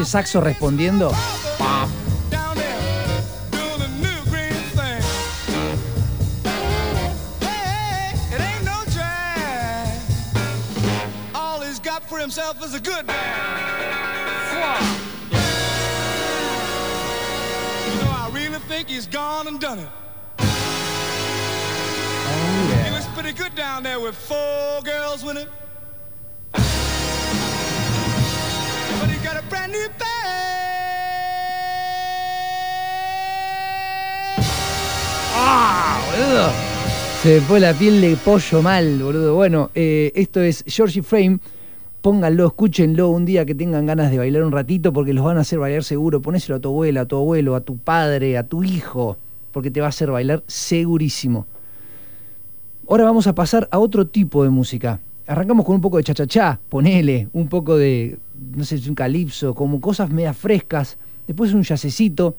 [0.07, 1.11] Saxo respondiendo.
[37.28, 39.36] Se me fue la piel de pollo mal, boludo.
[39.36, 41.39] Bueno, eh, esto es Georgie Frame.
[41.99, 45.41] Pónganlo, escúchenlo un día que tengan ganas de bailar un ratito porque los van a
[45.41, 46.21] hacer bailar seguro.
[46.21, 49.17] Ponéselo a tu abuela, a tu abuelo, a tu padre, a tu hijo,
[49.51, 51.47] porque te va a hacer bailar segurísimo.
[52.89, 55.01] Ahora vamos a pasar a otro tipo de música.
[55.28, 58.19] Arrancamos con un poco de cha-cha-cha, ponele, un poco de,
[58.55, 60.97] no sé, un calipso, como cosas media frescas.
[61.28, 62.38] Después un yacecito,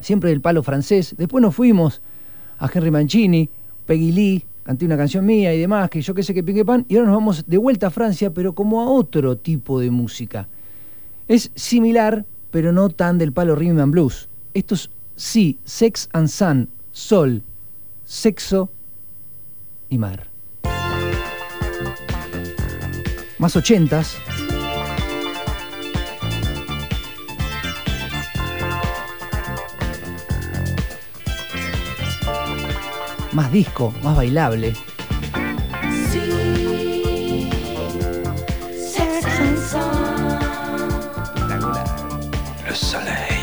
[0.00, 1.14] siempre del palo francés.
[1.18, 2.00] Después nos fuimos
[2.58, 3.50] a Henry Mancini,
[3.86, 6.84] Peggy Lee, canté una canción mía y demás, que yo qué sé que pique pan.
[6.88, 10.48] Y ahora nos vamos de vuelta a Francia, pero como a otro tipo de música.
[11.28, 14.28] Es similar, pero no tan del palo rhythm and blues.
[14.52, 17.42] Esto es sí, Sex and Sun, sol,
[18.04, 18.70] sexo
[19.88, 20.28] y mar.
[23.38, 24.16] Más ochentas.
[33.34, 34.74] Más disco, más bailable.
[42.66, 43.33] Le soleil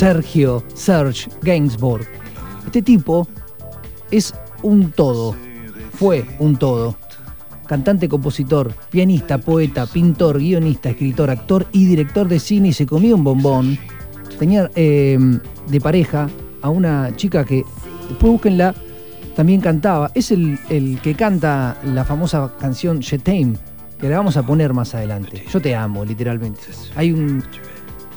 [0.00, 2.06] Sergio Serge Gainsbourg.
[2.64, 3.28] Este tipo
[4.10, 5.36] es un todo,
[5.92, 6.96] fue un todo.
[7.66, 13.14] Cantante, compositor, pianista, poeta, pintor, guionista, escritor, actor y director de cine y se comió
[13.14, 13.78] un bombón.
[14.38, 15.18] Tenía eh,
[15.68, 16.30] de pareja
[16.62, 17.62] a una chica que,
[18.08, 18.74] después búsquenla,
[19.36, 20.12] también cantaba.
[20.14, 23.58] Es el, el que canta la famosa canción Je t'aime,
[23.98, 25.44] que la vamos a poner más adelante.
[25.52, 26.62] Yo te amo, literalmente.
[26.96, 27.44] Hay un,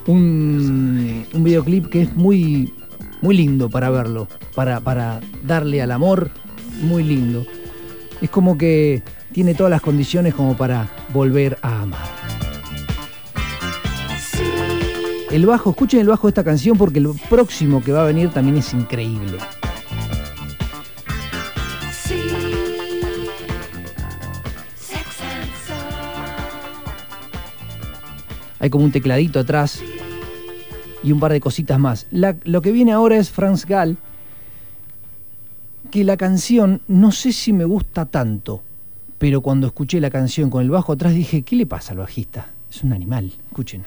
[0.08, 2.74] un, un videoclip que es muy,
[3.22, 6.30] muy lindo para verlo, para, para darle al amor,
[6.82, 7.46] muy lindo.
[8.22, 12.08] Es como que tiene todas las condiciones como para volver a amar.
[15.32, 18.30] El bajo, escuchen el bajo de esta canción porque el próximo que va a venir
[18.30, 19.40] también es increíble.
[28.64, 29.84] Hay como un tecladito atrás
[31.04, 32.08] y un par de cositas más.
[32.12, 33.98] Lo que viene ahora es Franz Gall,
[35.92, 38.64] que la canción no sé si me gusta tanto,
[39.18, 42.52] pero cuando escuché la canción con el bajo atrás dije, ¿qué le pasa al bajista?
[42.70, 43.84] Es un animal, escuchen.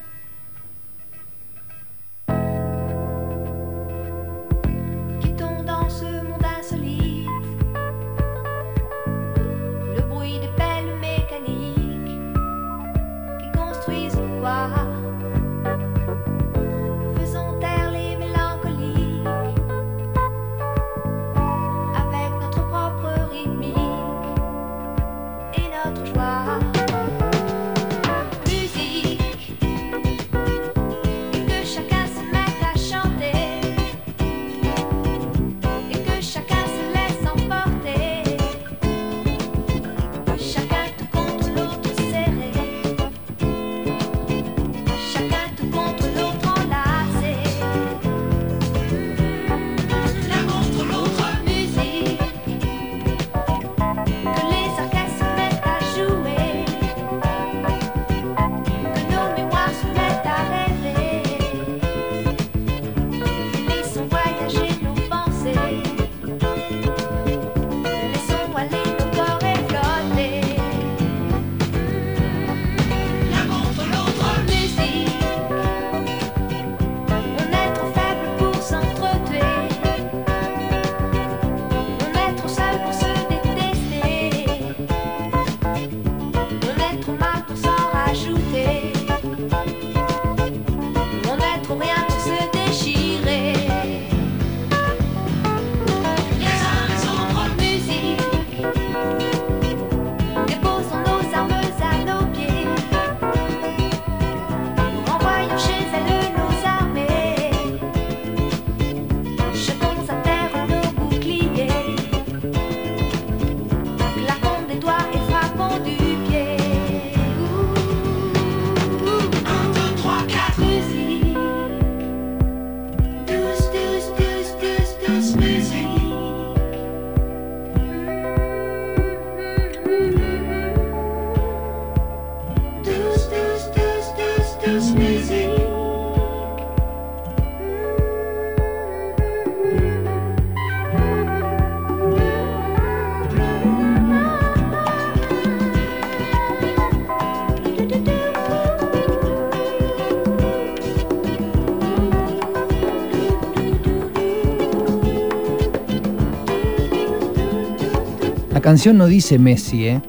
[158.67, 160.03] Canción no dice Messi, ¿eh?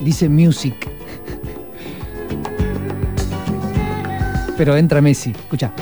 [0.00, 0.74] Dice Music.
[4.58, 5.72] Pero entra Messi, escucha.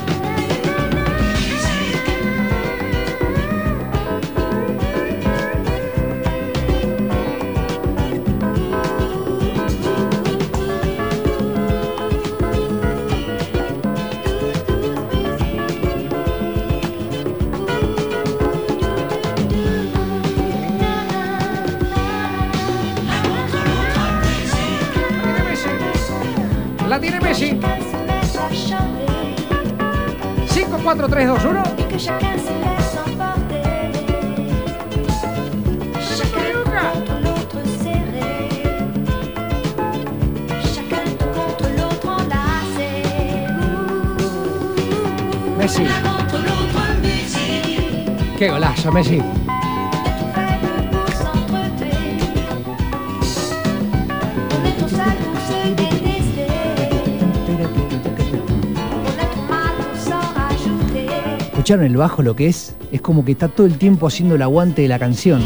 [61.46, 62.74] ¿Escucharon el bajo lo que es?
[62.90, 65.42] Es como que está todo el tiempo haciendo el aguante de la canción.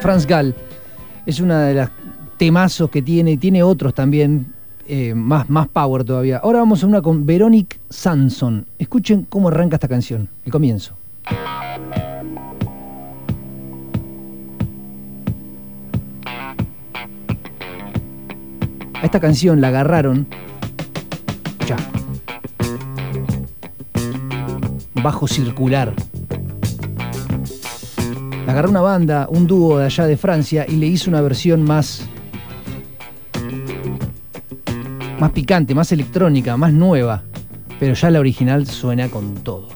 [0.00, 0.54] Franz Gall
[1.26, 1.90] es una de las
[2.42, 4.46] temazos que tiene, tiene otros también,
[4.88, 6.38] eh, más, más power todavía.
[6.38, 8.66] Ahora vamos a una con Veronique Sanson.
[8.80, 10.92] Escuchen cómo arranca esta canción, el comienzo.
[18.94, 20.26] A esta canción la agarraron.
[21.64, 21.76] Ya.
[25.00, 25.94] Bajo circular.
[28.46, 31.62] La agarró una banda, un dúo de allá de Francia y le hizo una versión
[31.62, 32.08] más.
[35.22, 37.22] Más picante, más electrónica, más nueva.
[37.78, 39.68] Pero ya la original suena con todo.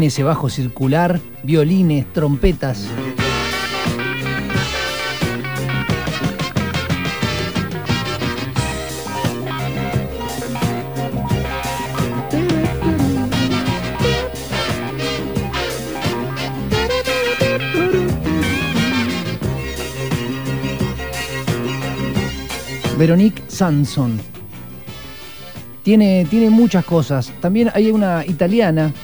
[0.00, 2.86] Tiene ese bajo circular, violines, trompetas.
[22.96, 24.18] Veronique Sanson.
[25.82, 27.30] Tiene, tiene muchas cosas.
[27.42, 28.94] También hay una italiana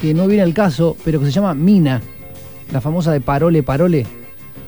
[0.00, 2.00] que no viene al caso, pero que se llama Mina,
[2.72, 4.06] la famosa de Parole Parole.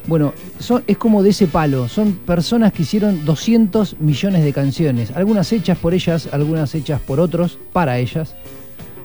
[0.07, 1.87] Bueno, son, es como de ese palo.
[1.87, 5.11] Son personas que hicieron 200 millones de canciones.
[5.15, 8.35] Algunas hechas por ellas, algunas hechas por otros, para ellas.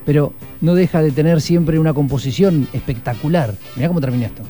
[0.05, 3.53] Pero no deja de tener siempre una composición espectacular.
[3.75, 4.43] Mirá cómo termina esto.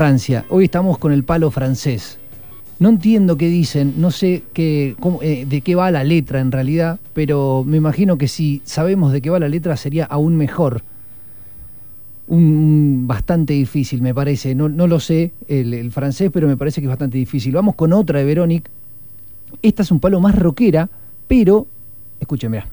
[0.00, 0.46] Francia.
[0.48, 2.16] Hoy estamos con el palo francés.
[2.78, 6.98] No entiendo qué dicen, no sé qué, eh, de qué va la letra en realidad,
[7.12, 10.80] pero me imagino que si sabemos de qué va la letra sería aún mejor.
[12.28, 14.54] Un, bastante difícil, me parece.
[14.54, 17.52] No, no lo sé el, francés, pero me parece que es bastante difícil.
[17.52, 18.70] Vamos con otra de Veronic.
[19.60, 20.88] Esta es un palo más rockera,
[21.28, 21.66] pero.
[22.18, 22.66] Escuchen, mirá.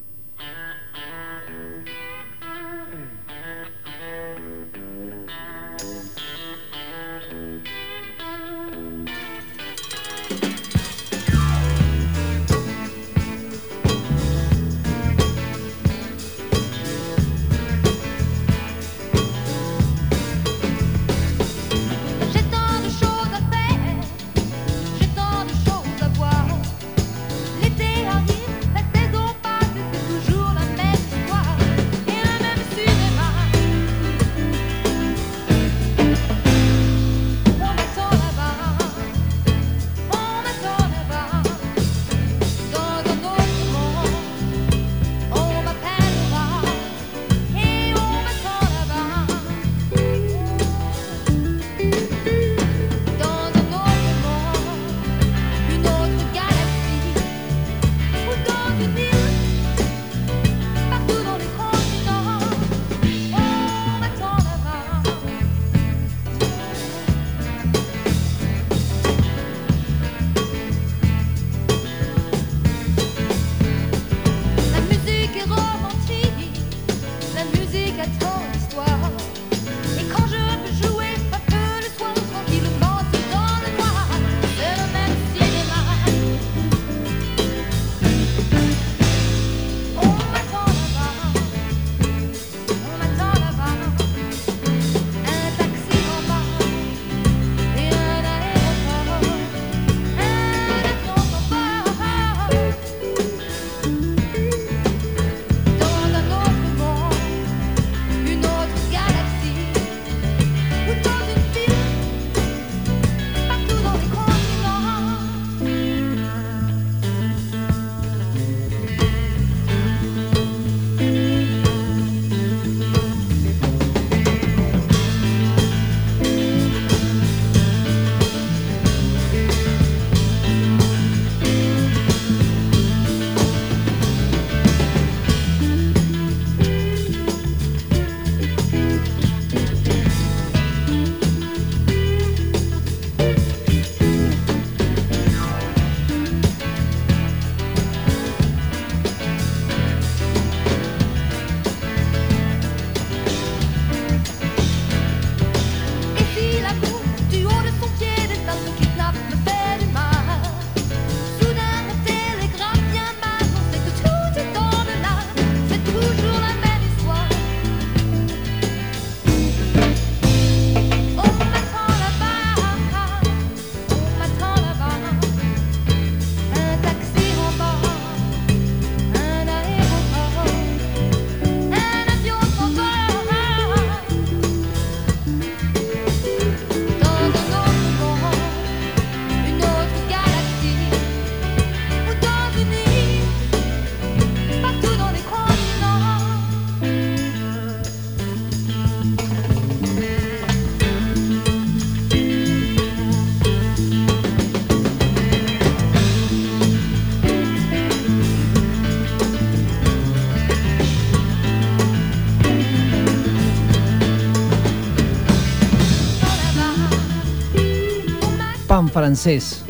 [218.78, 219.64] pan francés,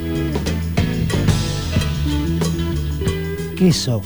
[3.58, 4.02] queso,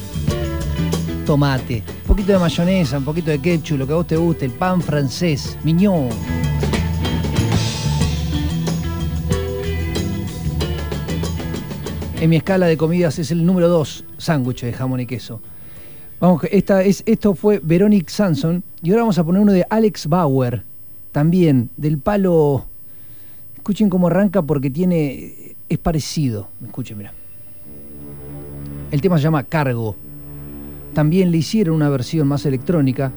[1.25, 4.45] tomate, un poquito de mayonesa, un poquito de ketchup, lo que a vos te guste,
[4.45, 6.09] el pan francés, miñón.
[12.19, 15.41] En mi escala de comidas es el número 2, sándwich de jamón y queso.
[16.19, 20.05] Vamos, esta es, esto fue Veronique Sanson y ahora vamos a poner uno de Alex
[20.05, 20.61] Bauer,
[21.11, 22.67] también del palo
[23.71, 25.55] Escuchen cómo arranca porque tiene.
[25.69, 26.49] es parecido.
[26.61, 27.13] Escuchen, mira.
[28.91, 29.95] El tema se llama Cargo.
[30.93, 33.13] También le hicieron una versión más electrónica.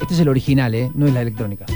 [0.00, 0.92] Este es el original, ¿eh?
[0.94, 1.66] no es la electrónica.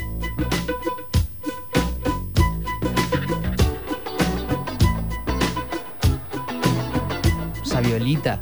[7.64, 8.40] Esa violita.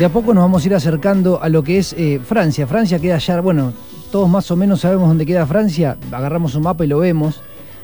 [0.00, 2.66] De a poco nos vamos a ir acercando a lo que es eh, Francia.
[2.66, 3.72] Francia queda ya, bueno,
[4.10, 7.40] todos más o menos sabemos dónde queda Francia, agarramos un mapa y lo vemos.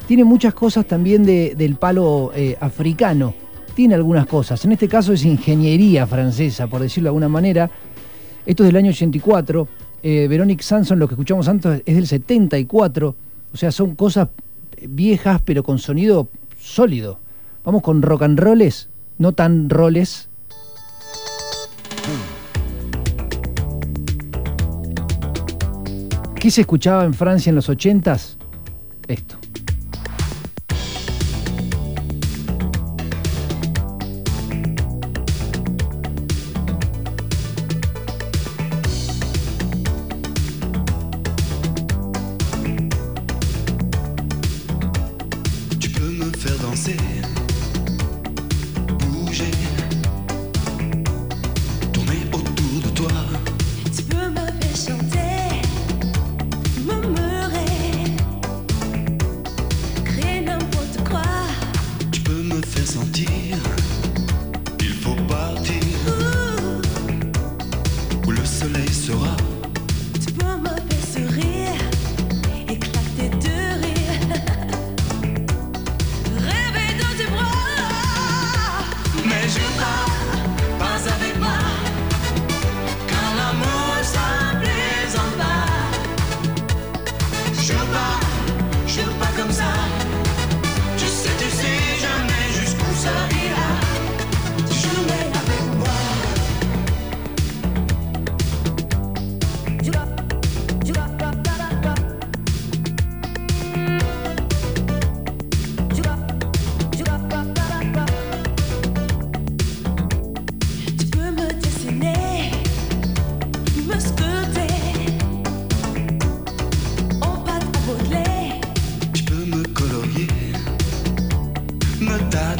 [0.08, 3.34] Tiene muchas cosas también del palo eh, africano,
[3.76, 4.64] tiene algunas cosas.
[4.64, 7.70] En este caso es ingeniería francesa, por decirlo de alguna manera.
[8.44, 9.68] Esto es del año 84.
[10.02, 13.14] Eh, Veronique Sanson, lo que escuchamos antes, es del 74.
[13.52, 14.28] O sea, son cosas
[14.76, 16.28] eh, viejas, pero con sonido
[16.74, 17.18] sólido.
[17.64, 18.88] Vamos con rock and rolls,
[19.18, 20.28] no tan roles.
[26.34, 28.36] ¿Qué se escuchaba en Francia en los 80s?
[29.08, 29.43] Esto.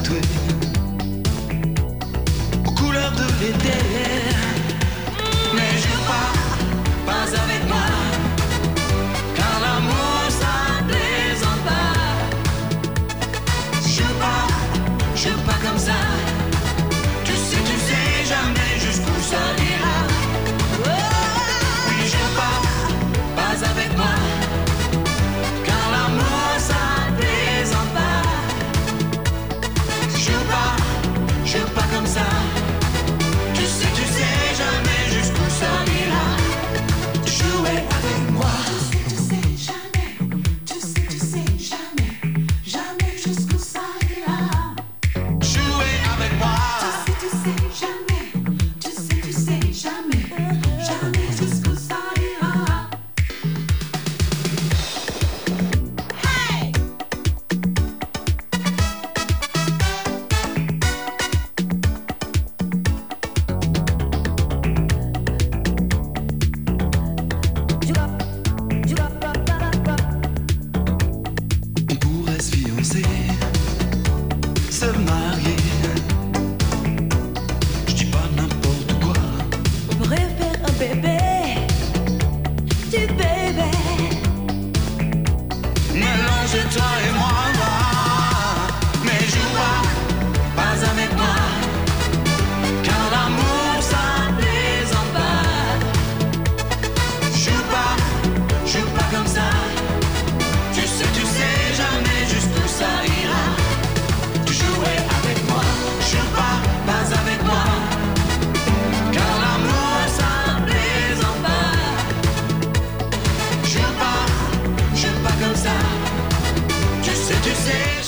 [0.05, 0.21] tatoué
[2.67, 4.34] aux couleurs de l'éther.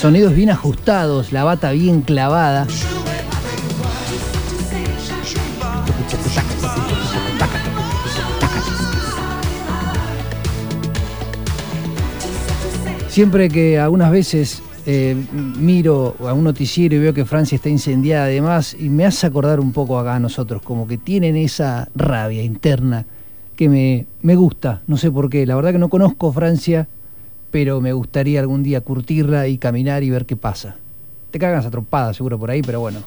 [0.07, 2.69] Sonidos bien ajustados, la bata bien clavada.
[13.09, 18.27] Siempre que algunas veces eh, miro a un noticiero y veo que Francia está incendiada
[18.27, 22.45] además, y me hace acordar un poco acá a nosotros, como que tienen esa rabia
[22.45, 23.05] interna
[23.57, 26.87] que me, me gusta, no sé por qué, la verdad que no conozco Francia,
[27.57, 30.77] pero me gustaría algún día curtirla y caminar y ver qué pasa.
[31.31, 32.99] Te cagas a trompadas seguro por ahí, pero bueno.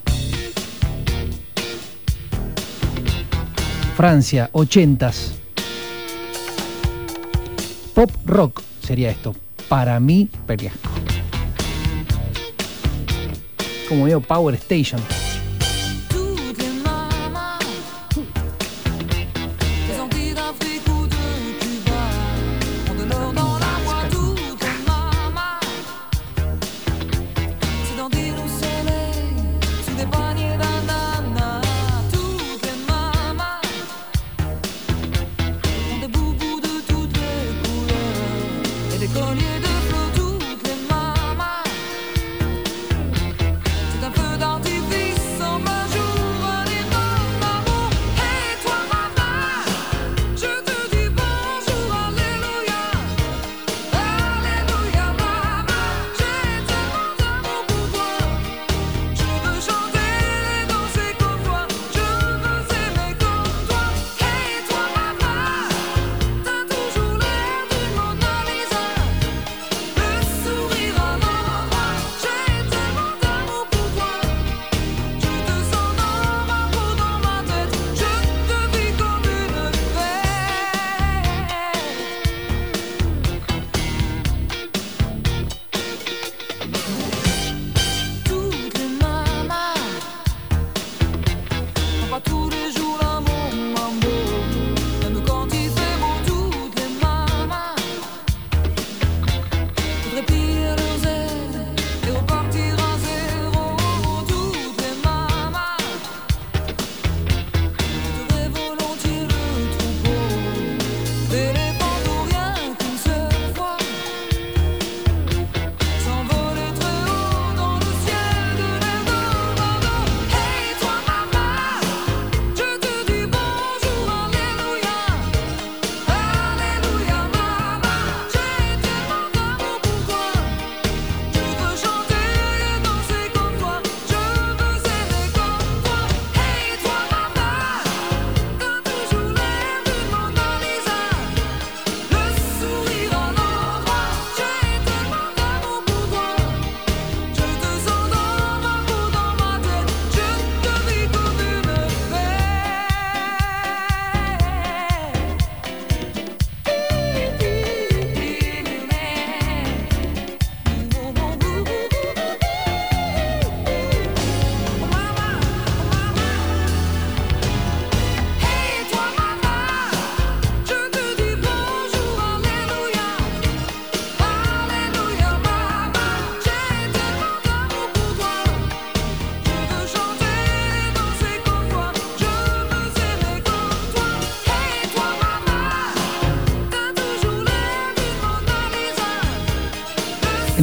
[3.95, 5.33] Francia, 80s.
[7.93, 9.35] Pop rock sería esto.
[9.67, 10.89] Para mí, Periasco.
[13.87, 14.99] Como digo, Power Station.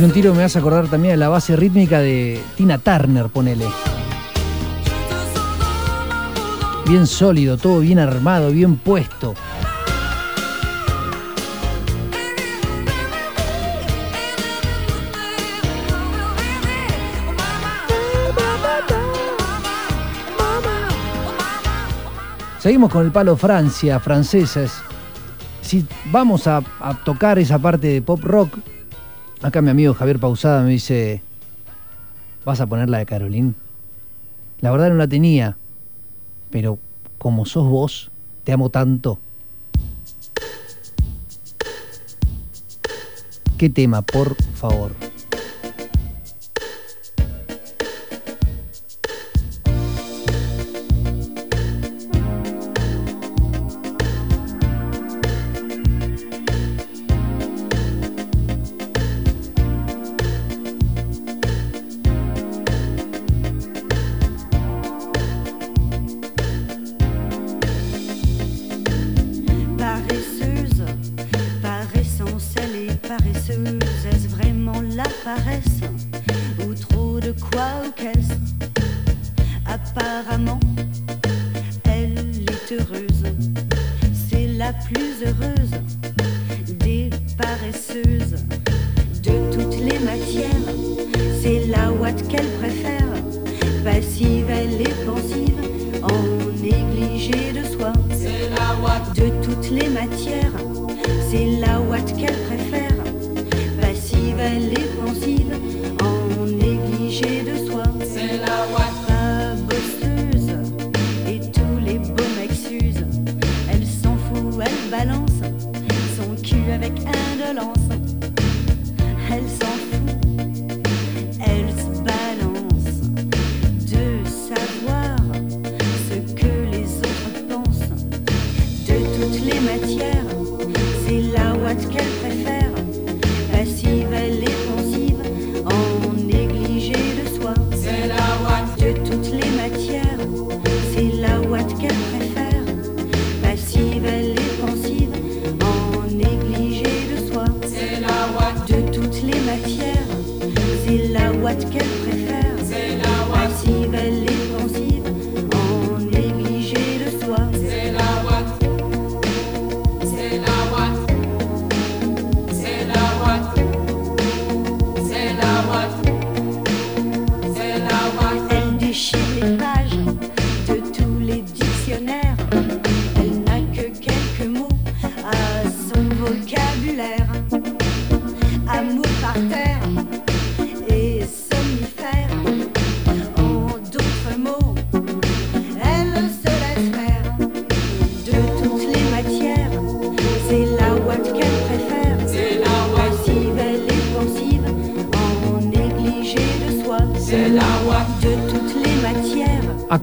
[0.07, 3.67] un tiro me vas a acordar también de la base rítmica de Tina Turner, ponele.
[6.87, 9.35] Bien sólido, todo bien armado, bien puesto.
[22.61, 24.73] Seguimos con el palo Francia, franceses.
[25.63, 26.63] Si vamos a
[27.05, 28.57] tocar esa parte de pop rock,
[29.43, 31.21] Acá mi amigo Javier Pausada me dice,
[32.45, 33.55] ¿vas a poner la de Carolín?
[34.61, 35.57] La verdad no la tenía,
[36.51, 36.79] pero
[37.19, 38.11] como sos vos,
[38.45, 39.19] te amo tanto.
[43.59, 44.93] ¿Qué tema, por favor?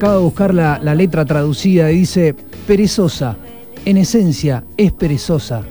[0.04, 2.36] Acabo de buscar la, letra traducida y dice,
[2.68, 3.38] perezosa,
[3.86, 5.64] en esencia es perezosa.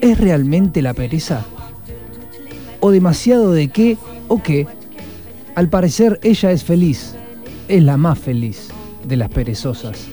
[0.00, 1.44] ¿Es realmente la pereza?
[2.78, 3.98] ¿O demasiado de qué
[4.28, 4.68] o qué?
[5.56, 7.16] Al parecer ella es feliz,
[7.66, 8.68] es la más feliz
[9.02, 10.06] de las perezosas.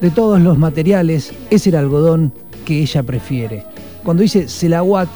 [0.00, 2.32] De todos los materiales es el algodón
[2.64, 3.64] que ella prefiere.
[4.04, 5.08] Cuando dice selawat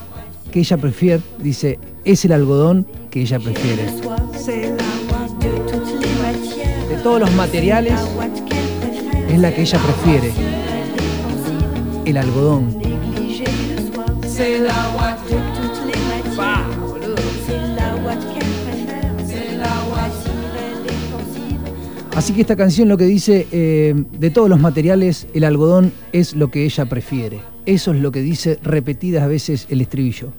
[0.51, 3.86] que ella prefiere, dice es el algodón que ella prefiere.
[7.05, 8.01] Todos los materiales
[9.28, 10.32] es la que ella prefiere.
[12.06, 12.78] El algodón.
[22.16, 26.35] Así que esta canción lo que dice, eh, de todos los materiales, el algodón es
[26.35, 27.43] lo que ella prefiere.
[27.66, 30.32] Eso es lo que dice repetidas veces el estribillo.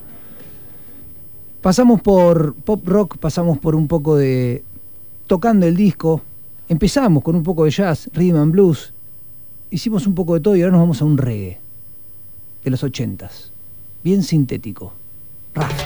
[1.61, 4.63] Pasamos por pop rock, pasamos por un poco de
[5.27, 6.23] tocando el disco.
[6.67, 8.91] Empezamos con un poco de jazz, rhythm and blues.
[9.69, 11.59] Hicimos un poco de todo y ahora nos vamos a un reggae
[12.63, 13.51] de los ochentas.
[14.03, 14.93] Bien sintético.
[15.53, 15.79] Raft.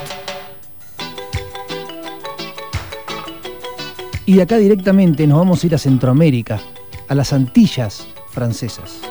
[4.25, 6.61] Y de acá directamente nos vamos a ir a Centroamérica,
[7.07, 9.01] a las Antillas francesas.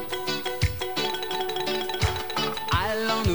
[2.71, 3.27] Allons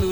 [0.00, 0.11] nous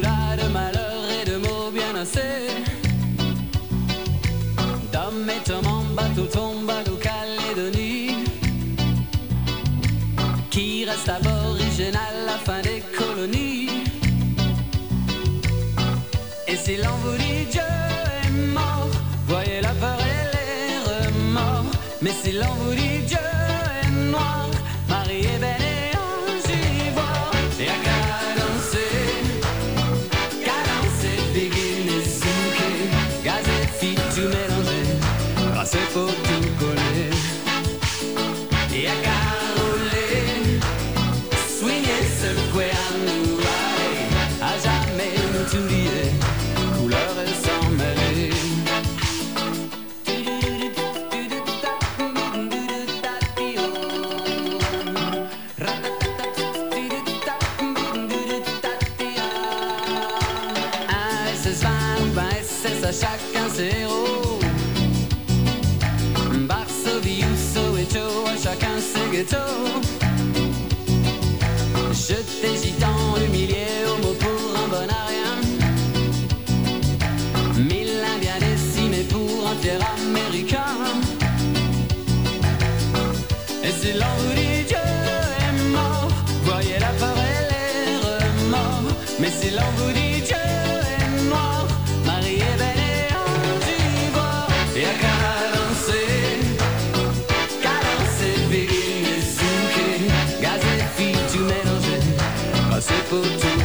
[103.10, 103.59] people to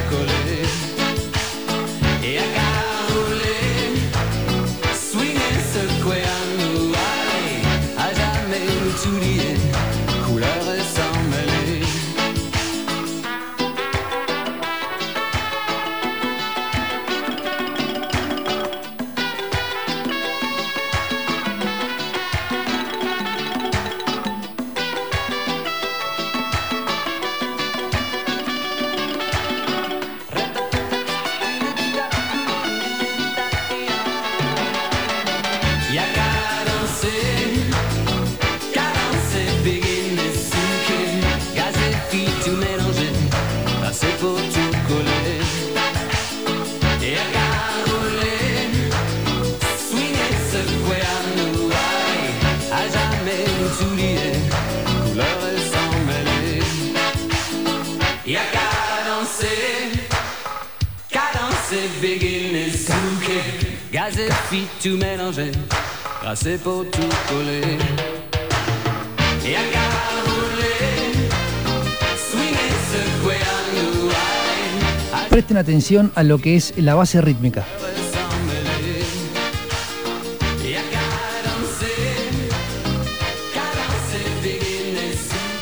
[76.15, 77.63] a lo que es la base rítmica.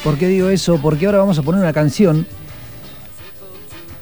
[0.03, 0.79] ¿Por qué digo eso?
[0.81, 2.25] Porque ahora vamos a poner una canción.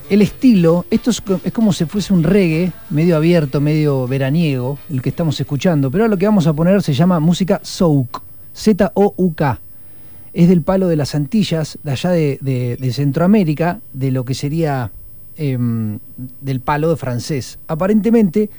[0.10, 4.77] El estilo, esto es, co- es como si fuese un reggae medio abierto, medio veraniego,
[4.89, 5.89] el que estamos escuchando.
[5.89, 8.22] Pero lo que vamos a poner se llama música souk,
[8.53, 9.60] Z-O-U-K.
[10.34, 14.91] Es del palo de las Antillas, de allá de Centroamérica, de lo que sería
[15.37, 15.99] em,
[16.41, 17.57] del palo de francés.
[17.67, 18.49] Aparentemente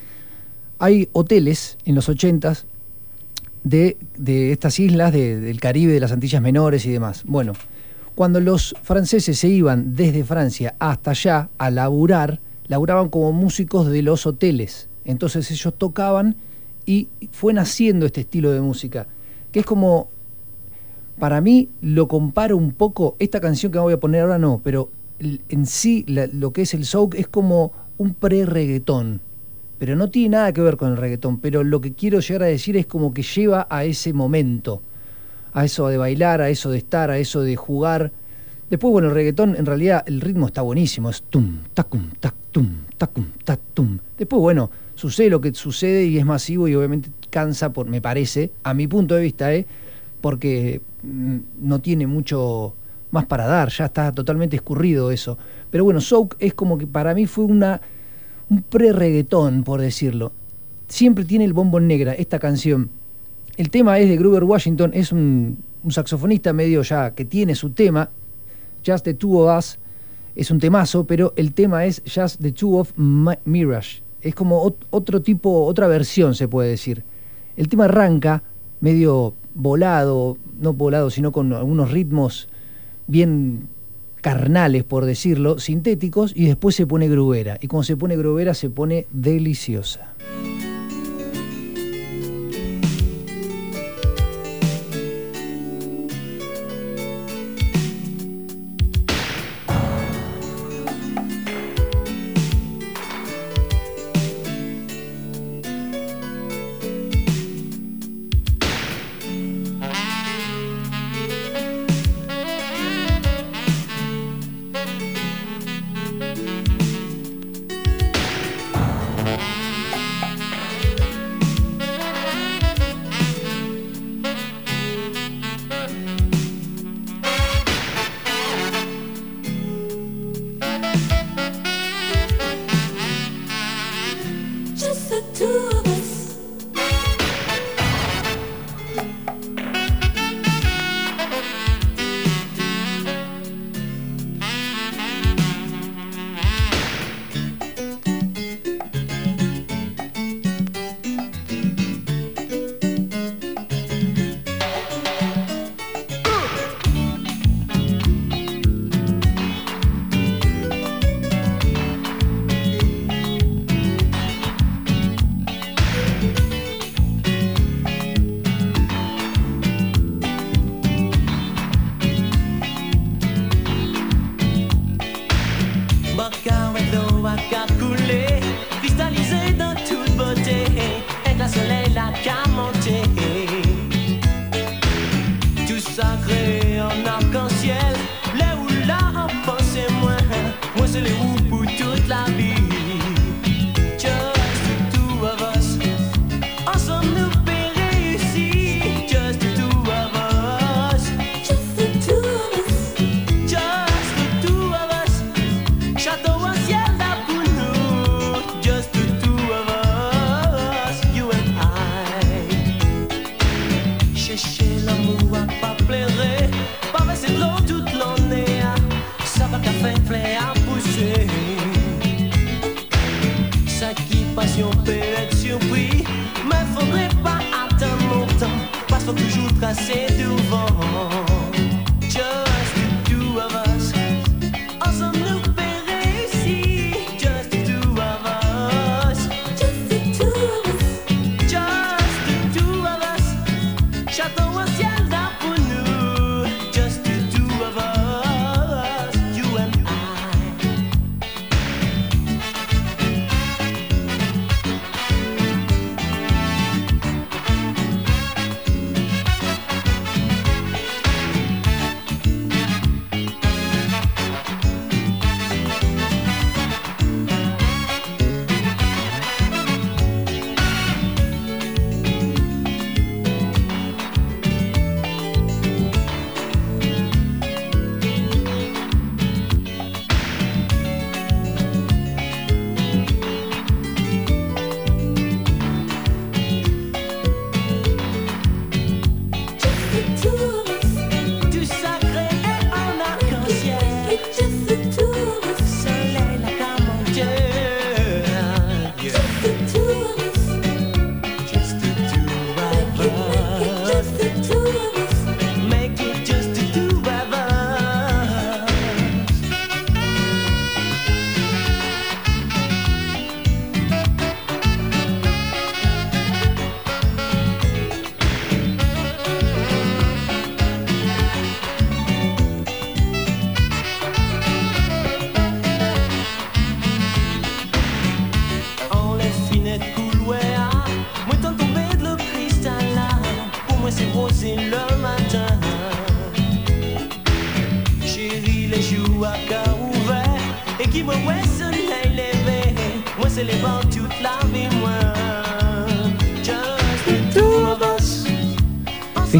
[0.79, 2.65] hay hoteles en los 80s
[3.65, 7.23] de, de estas islas de- del Caribe, de las Antillas Menores y demás.
[7.27, 7.53] Bueno,
[8.15, 14.03] cuando los franceses se iban desde Francia hasta allá a laburar, laburaban como músicos de
[14.03, 14.89] los hoteles.
[15.05, 16.35] Entonces ellos tocaban
[16.87, 19.07] y fue naciendo este estilo de música,
[19.53, 20.09] que es como,
[21.19, 24.89] para mí lo comparo un poco, esta canción que voy a poner ahora no, pero
[25.49, 29.21] en sí lo que es el souk es como un pre-reggaetón
[29.83, 31.39] pero no tiene nada que ver con el reggaetón.
[31.39, 34.81] Pero lo que quiero llegar a decir es como que lleva a ese momento,
[35.55, 38.13] a eso de bailar, a eso de estar, a eso de jugar.
[38.71, 42.69] Después, bueno, el reggaetón, en realidad, el ritmo está buenísimo, es tum, tacum, tac, tum,
[42.97, 43.99] tacum, tac, tum.
[44.17, 48.53] Después, bueno, sucede lo que sucede y es masivo y obviamente cansa, por, me parece,
[48.63, 49.67] a mi punto de vista, ¿eh?
[50.21, 52.73] porque mm, no tiene mucho
[53.13, 55.39] más para dar, ya está totalmente escurrido eso.
[55.71, 57.81] Pero bueno, Soak es como que para mí fue una
[58.51, 60.33] un pre-reggaetón, por decirlo.
[60.89, 62.91] Siempre tiene el bombo en negra esta canción.
[63.57, 67.71] El tema es de Gruber Washington, es un, un saxofonista medio ya que tiene su
[67.71, 68.11] tema.
[68.85, 69.79] Just the Two of Us
[70.35, 74.03] es un temazo, pero el tema es Just the Two of Mi- Mirage.
[74.21, 77.03] Es como ot- otro tipo, otra versión se puede decir.
[77.57, 78.43] El tema arranca
[78.81, 82.49] medio volado, no volado, sino con algunos ritmos
[83.07, 83.69] bien
[84.21, 87.59] carnales, por decirlo, sintéticos, y después se pone grubera.
[87.61, 90.12] Y cuando se pone grubera se pone deliciosa.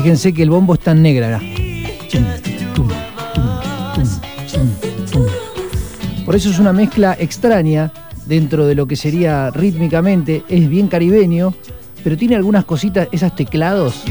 [0.03, 1.41] Fíjense que el bombo está en negra.
[6.25, 7.93] Por eso es una mezcla extraña
[8.27, 10.43] dentro de lo que sería rítmicamente.
[10.49, 11.55] Es bien caribeño,
[12.03, 14.03] pero tiene algunas cositas, esos teclados.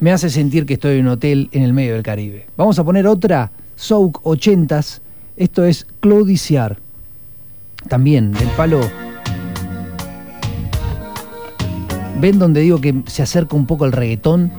[0.00, 2.46] Me hace sentir que estoy en un hotel en el medio del Caribe.
[2.56, 5.00] Vamos a poner otra, Souk 80s.
[5.36, 6.78] Esto es Claudiciar.
[7.86, 8.80] También, del palo.
[12.22, 14.52] ¿Ven donde digo que se acerca un poco el reggaetón?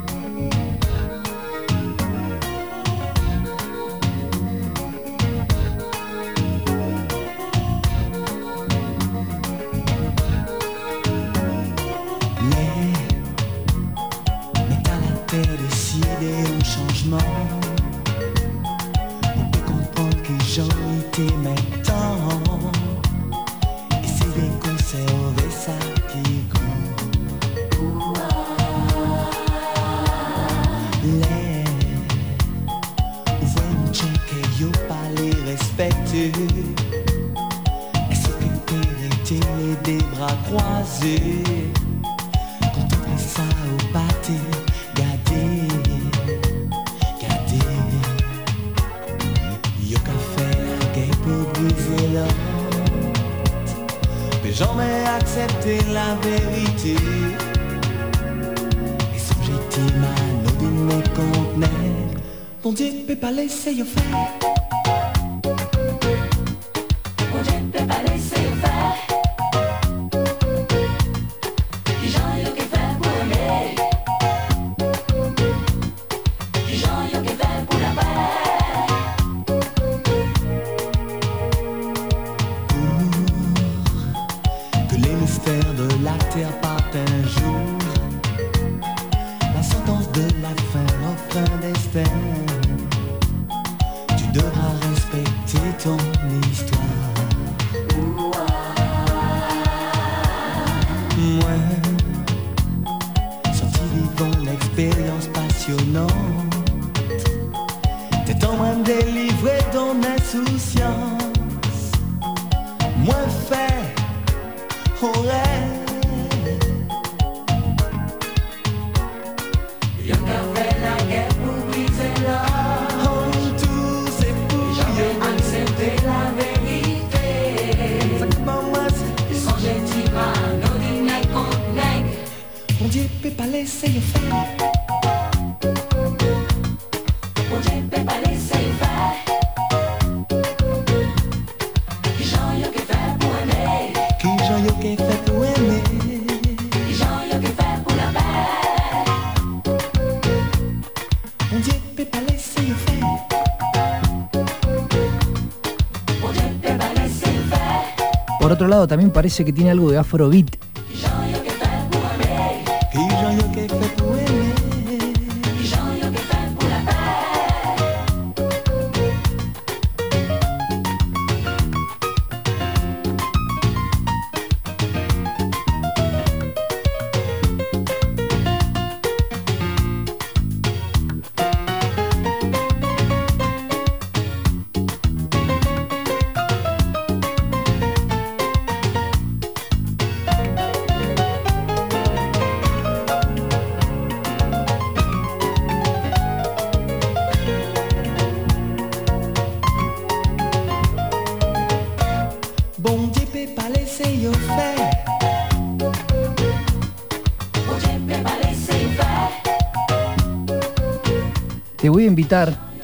[158.88, 160.58] También parece que tiene algo de afrobeat.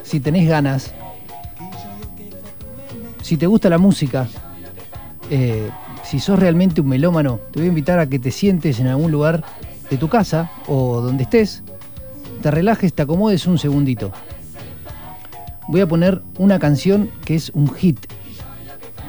[0.10, 0.92] Si tenés ganas,
[3.22, 4.28] si te gusta la música,
[5.30, 5.70] eh,
[6.04, 9.12] si sos realmente un melómano, te voy a invitar a que te sientes en algún
[9.12, 9.44] lugar
[9.88, 11.62] de tu casa o donde estés,
[12.42, 14.12] te relajes, te acomodes un segundito.
[15.68, 18.00] Voy a poner una canción que es un hit,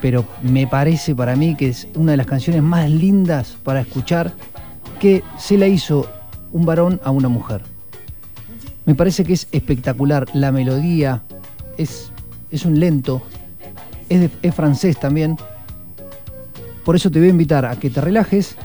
[0.02, 4.34] pero me parece para mí que es una de las canciones más lindas para escuchar
[4.98, 6.06] que se la hizo
[6.52, 7.69] un varón a una mujer.
[8.90, 10.26] Me parece que es espectacular.
[10.34, 11.22] La melodía
[11.78, 12.10] es,
[12.50, 13.22] es un lento,
[14.08, 15.36] es, es francés también.
[16.84, 18.56] Por eso te voy a invitar a que te relajes,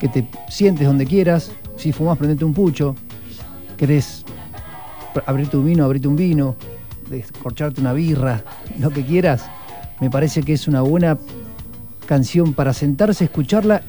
[0.00, 1.52] que te sientes donde quieras.
[1.76, 2.96] Si fumás, prendete un pucho.
[3.76, 4.24] Querés
[5.26, 6.56] abrirte un vino, abrirte un vino,
[7.10, 8.42] descorcharte una birra,
[8.78, 9.44] lo que quieras,
[10.00, 11.18] me parece que es una buena
[12.06, 13.82] canción para sentarse, escucharla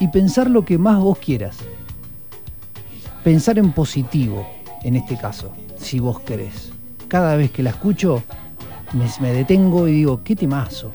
[0.00, 1.58] y pensar lo que más vos quieras.
[3.22, 6.72] Pensar en positivo, en este caso, si vos querés.
[7.08, 8.22] Cada vez que la escucho,
[8.92, 10.90] me, me detengo y digo, qué temazo,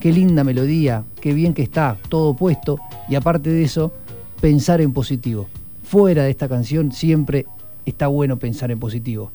[0.00, 2.78] qué linda melodía, qué bien que está, todo puesto.
[3.08, 3.92] Y aparte de eso,
[4.40, 5.48] pensar en positivo.
[5.84, 7.46] Fuera de esta canción siempre
[7.86, 9.30] está bueno pensar en positivo.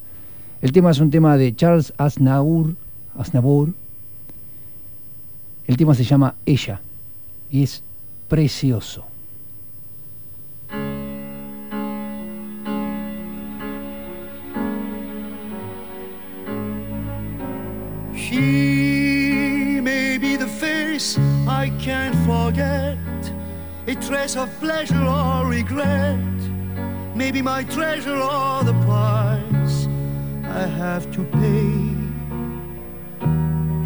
[0.61, 2.75] El tema es un tema de Charles Aznavour,
[3.17, 3.73] Aznavour.
[5.67, 6.79] El tema se llama Ella
[7.51, 7.83] y es
[8.27, 9.05] precioso.
[18.29, 22.97] She may be the face I can't forget,
[23.85, 26.17] a trace of pleasure or regret,
[27.15, 29.87] maybe my treasure or the price
[30.45, 31.73] I have to pay.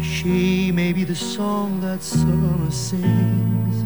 [0.00, 3.76] She may be the song that summer sings,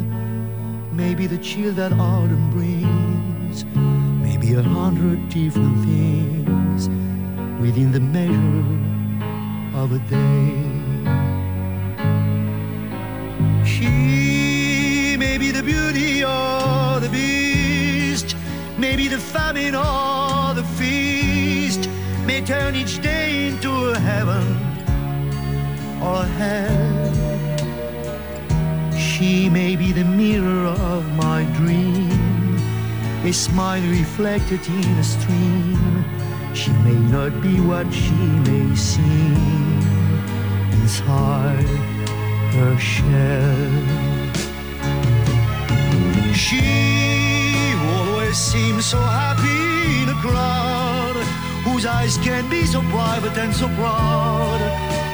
[0.92, 3.64] maybe the chill that autumn brings,
[4.22, 6.88] maybe a hundred different things
[7.58, 8.91] within the measure
[9.74, 10.52] of a day.
[13.64, 18.36] She may be the beauty or the beast,
[18.76, 21.88] maybe the famine or the feast,
[22.26, 24.46] may turn each day into a heaven
[26.02, 27.12] or hell.
[28.98, 32.56] She may be the mirror of my dream,
[33.24, 35.91] a smile reflected in a stream.
[36.54, 38.14] She may not be what she
[38.48, 39.80] may seem
[40.80, 41.66] inside
[42.56, 43.72] her shell.
[46.34, 46.62] She
[47.94, 51.16] always seems so happy in a crowd
[51.64, 54.60] whose eyes can be so private and so proud.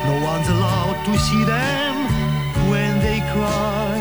[0.08, 1.94] No one's allowed to see them
[2.70, 3.98] when they cry.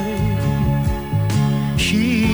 [1.78, 2.26] She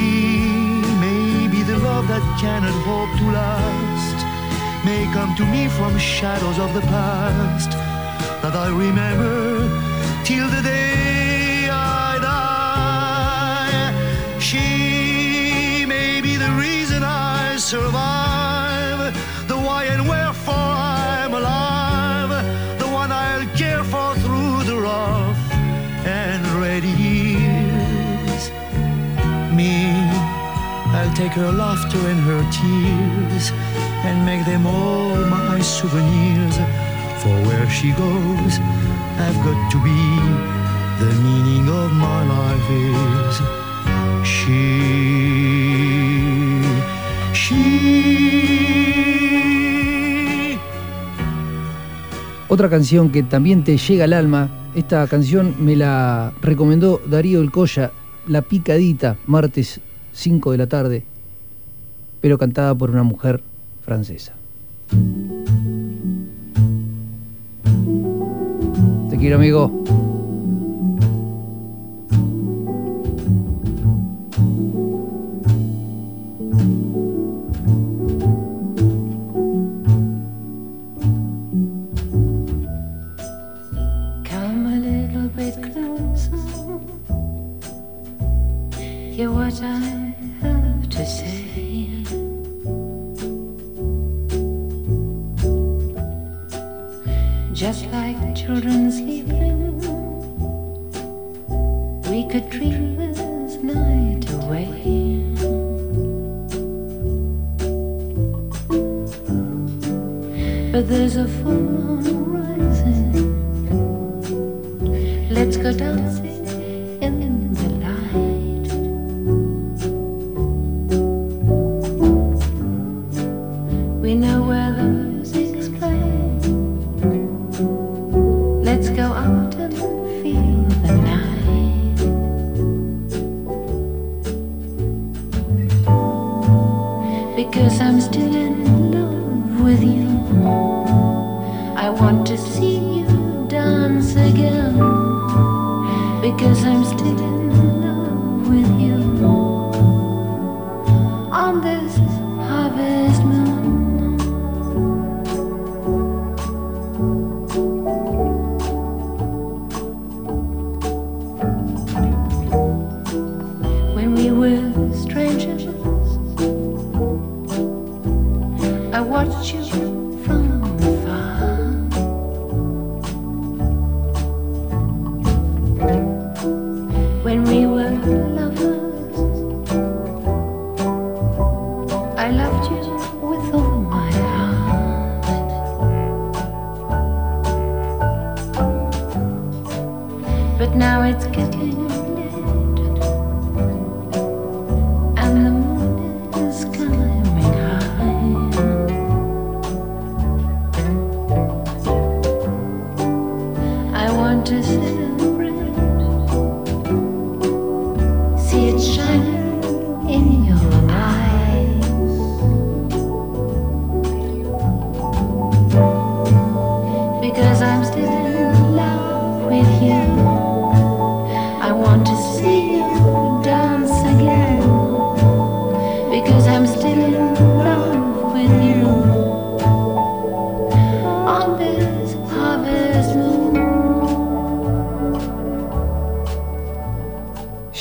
[1.05, 3.92] may be the love that cannot hope to last,
[4.85, 7.71] may come to me from shadows of the past
[8.41, 9.69] that I remember
[10.25, 13.93] till the day I die.
[14.39, 19.13] She may be the reason I survive,
[19.47, 22.29] the why and wherefore I'm alive,
[22.79, 25.51] the one I'll care for through the rough
[26.05, 28.51] and ready years.
[29.55, 29.93] Me,
[30.97, 33.51] I'll take her laughter and her tears
[34.03, 36.57] and make them all my souvenirs.
[37.21, 38.59] For where she goes,
[39.17, 40.01] I've got to be.
[40.99, 43.41] The meaning of my life is
[44.23, 44.81] she.
[47.33, 47.63] She.
[52.49, 57.51] Otra canción que también te llega al alma, esta canción me la recomendó Darío El
[57.51, 57.91] Colla,
[58.27, 59.79] La Picadita, martes
[60.11, 61.03] 5 de la tarde,
[62.21, 63.41] pero cantada por una mujer
[63.83, 64.33] francesa.
[69.09, 70.12] Te quiero, amigo.
[97.73, 99.79] Just like children sleeping,
[102.07, 104.67] we could dream this night away.
[110.71, 112.05] But there's a full moon
[112.35, 113.11] rising.
[115.31, 116.32] Let's go dancing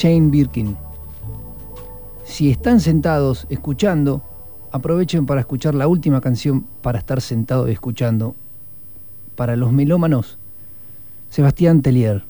[0.02, 0.76] Jane Birkin.
[2.24, 4.20] Si están sentados escuchando,
[4.72, 8.34] aprovechen para escuchar la última canción para estar sentado y escuchando.
[9.36, 10.38] Para los melómanos,
[11.30, 12.24] Sebastián Tellier.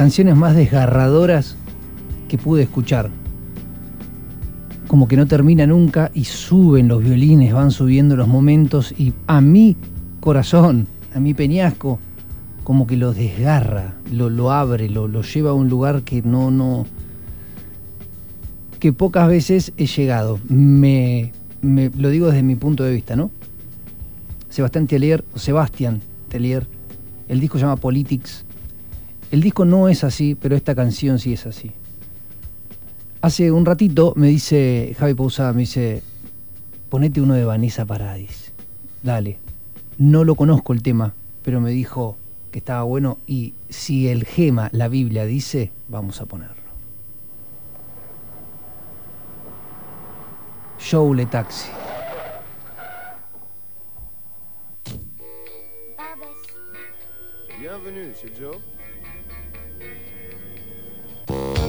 [0.00, 1.56] Canciones más desgarradoras
[2.26, 3.10] que pude escuchar.
[4.86, 9.42] Como que no termina nunca y suben los violines, van subiendo los momentos y a
[9.42, 9.76] mi
[10.20, 11.98] corazón, a mi peñasco,
[12.64, 16.50] como que lo desgarra, lo, lo abre, lo, lo lleva a un lugar que no,
[16.50, 16.86] no,
[18.78, 20.40] que pocas veces he llegado.
[20.48, 23.30] Me, me- lo digo desde mi punto de vista, ¿no?
[24.48, 26.00] Sebastián Tellier, o Sebastián
[26.30, 26.66] Tellier,
[27.28, 28.46] el disco se llama Politics.
[29.30, 31.70] El disco no es así, pero esta canción sí es así.
[33.22, 36.02] Hace un ratito me dice Javi Pausada, me dice,
[36.88, 38.50] ponete uno de Vanessa Paradis.
[39.02, 39.38] Dale.
[39.98, 42.16] No lo conozco el tema, pero me dijo
[42.50, 46.56] que estaba bueno y si el gema, la Biblia dice, vamos a ponerlo.
[50.80, 51.68] Show Le Taxi.
[57.60, 58.14] Bienvenue.
[58.40, 58.79] Joe
[61.30, 61.59] Thank you.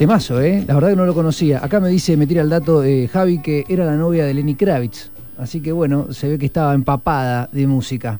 [0.00, 0.64] Temazo, ¿eh?
[0.66, 1.62] La verdad que no lo conocía.
[1.62, 4.54] Acá me dice, me tira el dato de Javi que era la novia de Lenny
[4.54, 5.10] Kravitz.
[5.36, 8.18] Así que bueno, se ve que estaba empapada de música.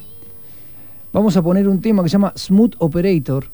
[1.11, 3.47] Vamos a poner un tema que se llama Smooth Operator,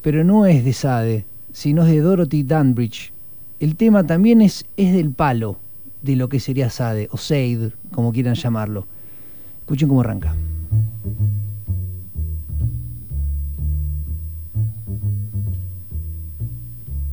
[0.00, 3.12] pero no es de Sade, sino es de Dorothy Dunbridge.
[3.58, 5.56] El tema también es, es del palo
[6.02, 8.86] de lo que sería Sade, o Sade, como quieran llamarlo.
[9.62, 10.36] Escuchen cómo arranca.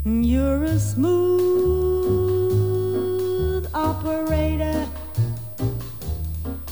[0.10, 1.30] You're a smooth
[3.76, 4.88] operator.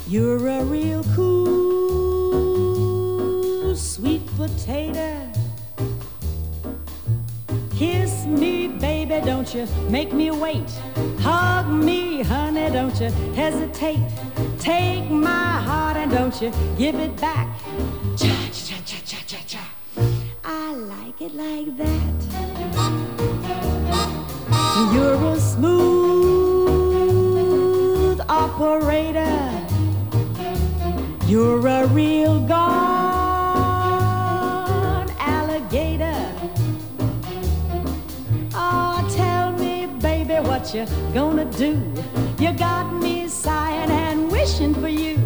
[0.07, 2.47] You're a real cool
[3.75, 5.31] sweet potato.
[7.75, 10.71] Kiss me, baby, don't you make me wait.
[11.19, 13.99] Hug me, honey, don't you hesitate.
[14.57, 17.47] Take my heart and don't you give it back.
[18.17, 19.61] Cha cha cha cha cha cha.
[20.43, 22.56] I like it like that.
[24.93, 25.77] You're a smooth
[28.29, 29.65] operator.
[31.25, 32.67] You're a real gone
[35.19, 36.31] alligator.
[38.53, 41.81] Oh, tell me, baby, what you gonna do?
[42.39, 45.17] You got me sighing and wishing for you.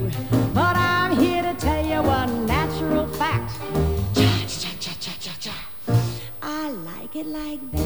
[0.54, 2.41] But I'm here to tell you one
[7.14, 7.82] like it like that.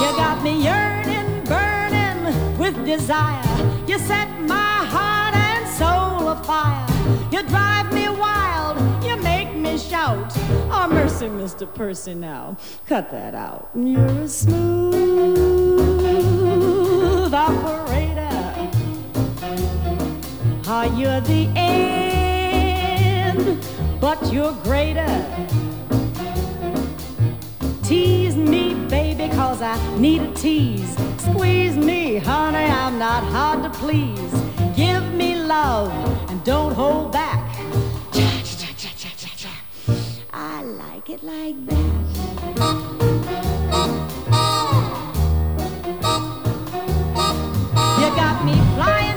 [0.00, 3.44] You got me yearning, burning with desire.
[3.86, 6.86] You set my heart and soul afire.
[7.32, 8.78] You drive me wild.
[9.04, 10.32] You make me shout.
[10.70, 11.66] Oh, mercy, Mr.
[11.72, 12.56] Percy, now.
[12.86, 13.70] Cut that out.
[13.74, 14.94] You're a smooth
[17.34, 18.28] operator.
[20.70, 23.58] Ah, you're the end,
[24.00, 25.08] but you're greater.
[27.88, 30.94] Tease me, baby, cause I need a tease.
[31.16, 34.30] Squeeze me, honey, I'm not hard to please.
[34.76, 35.90] Give me love
[36.28, 37.48] and don't hold back.
[40.34, 41.78] I like it like that.
[48.00, 49.07] You got me flying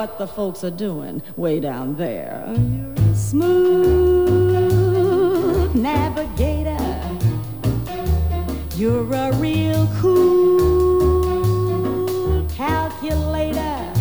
[0.00, 2.42] what the folks are doing way down there.
[2.48, 4.24] You're a smooth
[5.74, 6.78] navigator.
[8.76, 11.28] You're a real cool
[12.48, 13.92] calculator.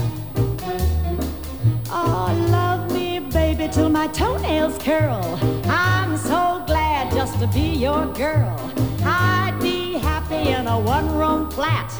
[1.89, 5.37] Oh, love me, baby, till my toenails curl.
[5.65, 8.57] I'm so glad just to be your girl.
[9.03, 11.91] I'd be happy in a one room flat.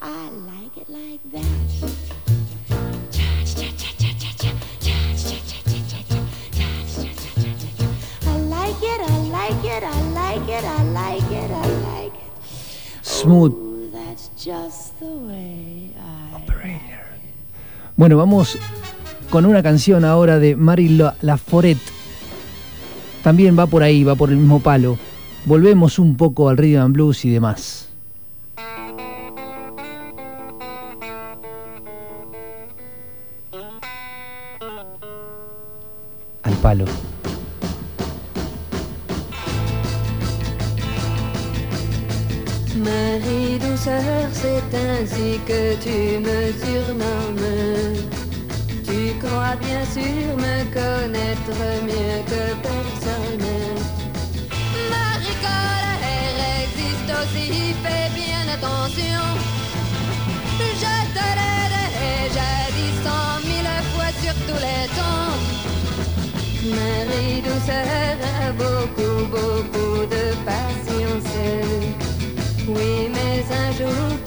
[0.00, 0.57] I like
[0.88, 1.44] like that.
[13.02, 13.54] Smooth.
[15.94, 16.78] I.
[17.96, 18.58] Bueno, vamos
[19.30, 21.78] con una canción ahora de La- Laforet.
[23.22, 24.98] También va por ahí, va por el mismo palo.
[25.44, 27.87] Volvemos un poco al rhythm and blues y demás.
[36.48, 36.86] Al palo.
[42.86, 47.50] Marie douceur, c'est ainsi que tu me surnommes.
[48.86, 51.58] Tu crois bien sûr me connaître
[51.90, 52.37] mieux que
[67.68, 71.34] Beaucoup, beaucoup de patience.
[72.66, 74.17] Oui, mais un jour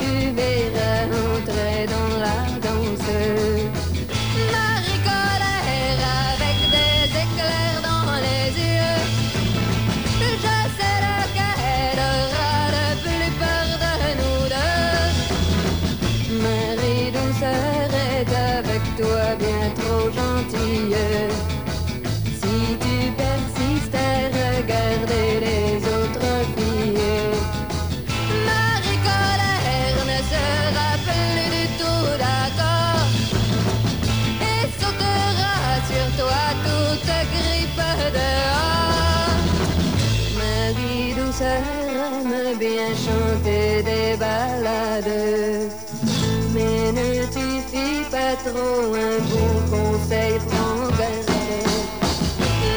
[48.47, 51.29] un bon conseil, prends garde.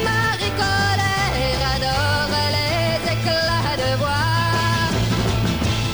[0.04, 4.32] Marie Colère adore les éclats de voix.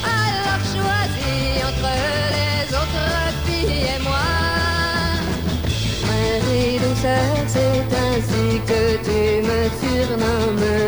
[0.02, 1.92] Alors choisis entre
[2.36, 3.10] les autres
[3.47, 4.30] filles et moi.
[6.09, 10.78] Marie douceur, c'est ainsi que tu me surnommes.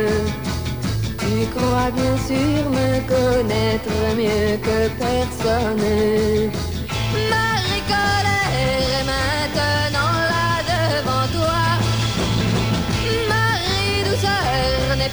[1.19, 6.52] Tu crois bien sûr me connaître mieux que personne.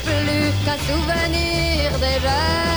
[0.04, 2.70] Plus qu'un souvenir déjà.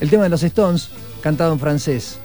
[0.00, 0.88] El tema de los Stones,
[1.20, 2.18] cantado en francés.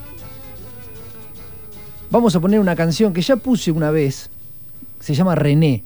[2.13, 4.29] Vamos a poner una canción que ya puse una vez,
[4.99, 5.83] se llama René.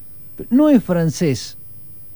[0.49, 1.55] No es francés,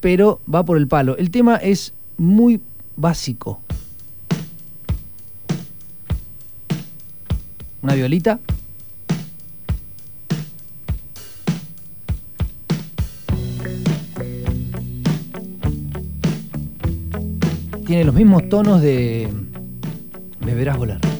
[0.02, 1.16] pero va por el palo.
[1.16, 2.60] El tema es muy
[2.98, 3.62] básico.
[7.82, 8.42] Una violita.
[17.86, 19.30] Tiene los mismos tonos de
[20.42, 21.11] Me verás volar.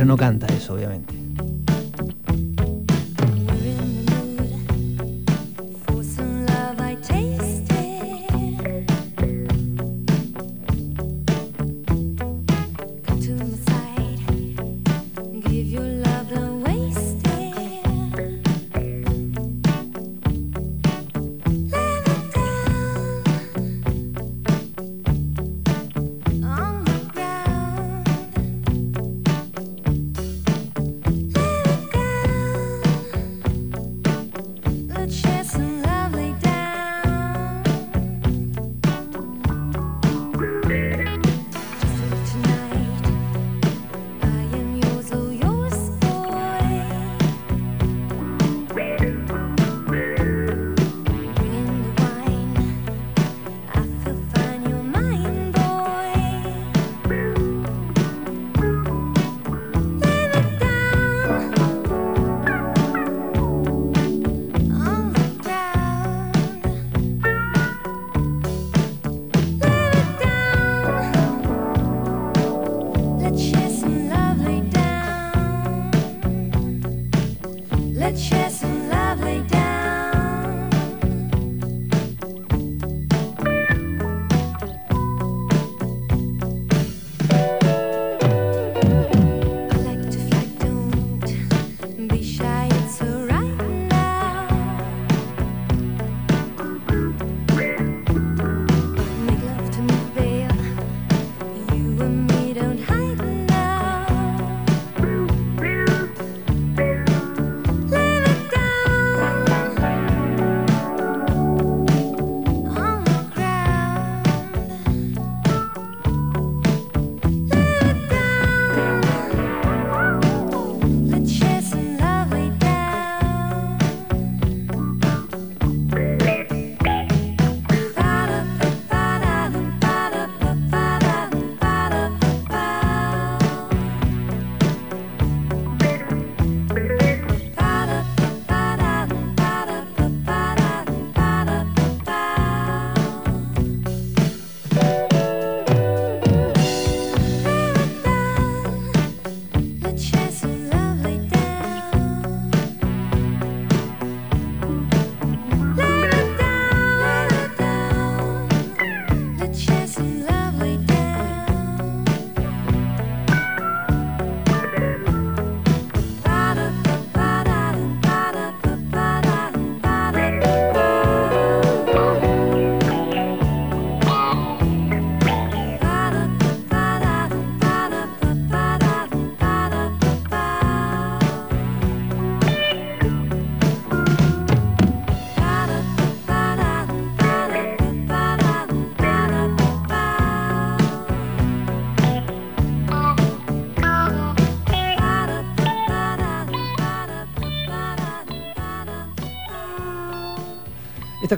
[0.00, 1.19] Pero no canta eso, obviamente.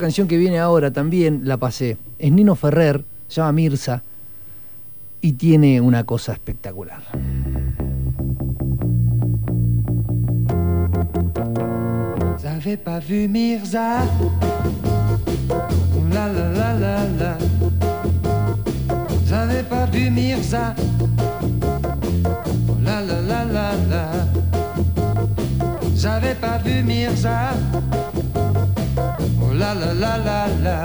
[0.02, 1.96] Canción que viene ahora también la pasé.
[2.18, 4.02] Es Nino Ferrer, se llama Mirza
[5.20, 7.02] y tiene una cosa espectacular.
[29.62, 30.78] La la la la la.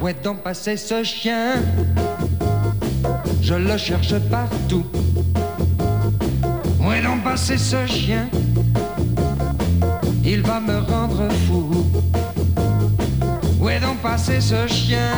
[0.00, 1.54] Où est donc passé ce chien?
[3.42, 4.86] Je le cherche partout.
[6.80, 8.28] Où est donc passé ce chien?
[10.24, 11.64] Il va me rendre fou.
[13.60, 15.12] Où est donc passé ce chien?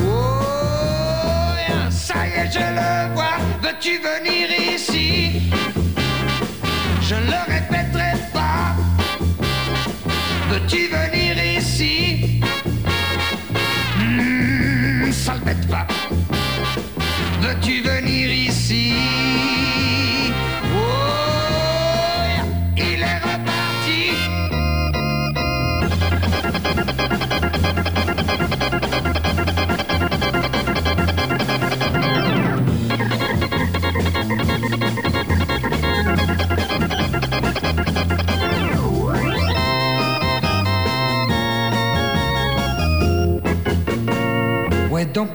[0.00, 0.40] Oh,
[1.90, 3.36] ça y est, je le vois.
[3.62, 5.52] Veux-tu venir ici?
[7.02, 7.40] Je le
[10.70, 12.40] Veux-tu venir ici?
[13.98, 15.84] Hmm, Sale bête va.
[17.40, 18.92] Veux-tu venir ici?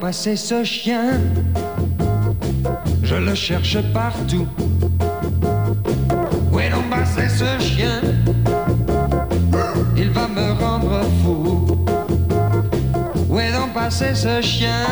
[0.06, 1.20] Passé ce chien
[3.02, 4.48] Je le cherche partout.
[6.52, 8.02] Où est donc passé ce chien?
[9.98, 11.88] Il va me rendre fou.
[13.30, 14.86] Où est donc passé ce chien?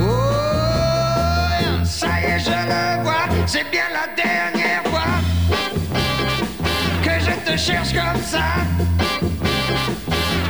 [0.00, 0.14] Oh,
[1.84, 3.26] ça y est, je le vois.
[3.44, 5.12] C'est bien la dernière fois
[7.04, 8.46] que je te cherche comme ça.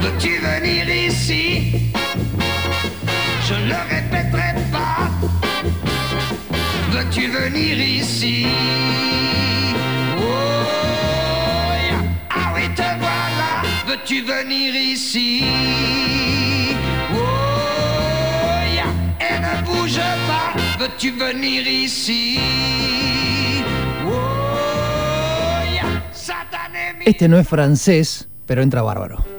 [0.02, 1.86] Veux-tu venir ici?
[3.48, 5.08] Je le répéterai pas.
[6.90, 8.44] Veux-tu venir ici?
[10.18, 10.24] Oh,
[12.28, 13.62] ah oui, te voilà.
[13.86, 15.44] Veux-tu venir ici?
[17.14, 17.16] Oh,
[19.20, 20.50] et ne bouge pas.
[20.80, 22.40] Veux-tu venir ici?
[24.04, 26.02] Oh, yeah.
[27.04, 29.35] Este no es francés, pero entra bárbaro.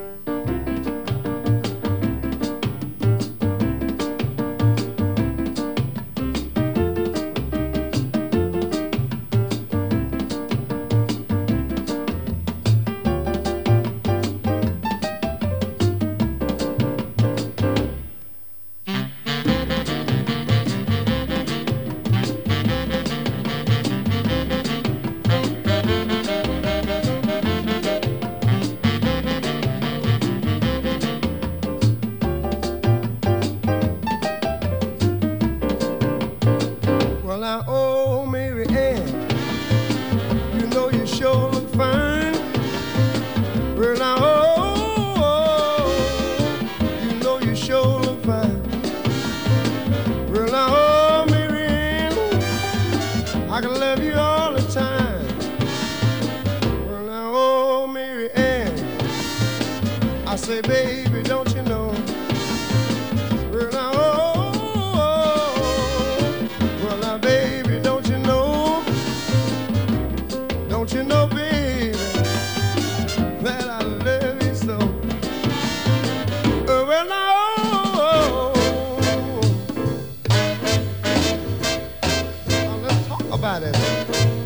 [83.60, 84.37] That is.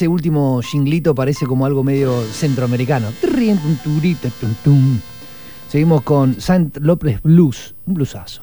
[0.00, 3.08] Ese último jinglito parece como algo medio centroamericano.
[5.68, 8.40] Seguimos con Sant López Blues, un bluesazo.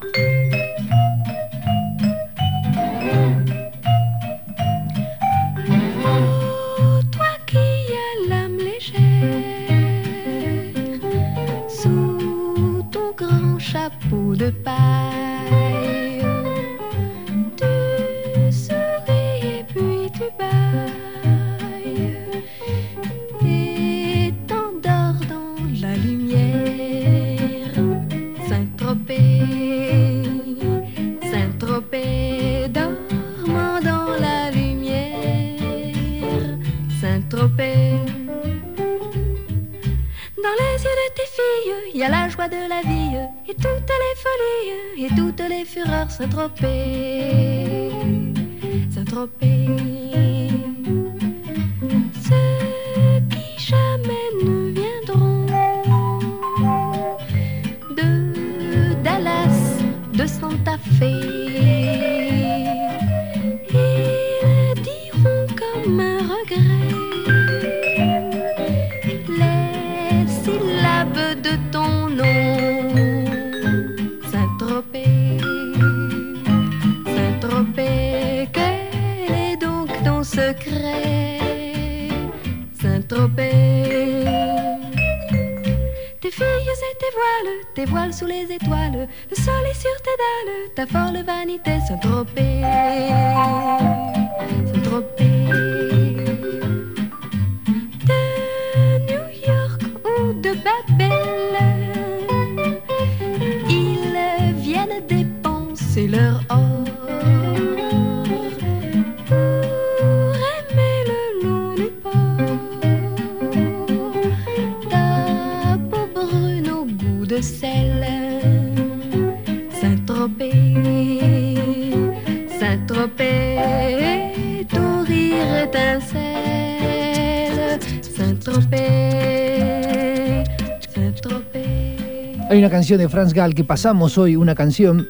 [132.96, 135.06] De Franz Gall que pasamos hoy, una canción.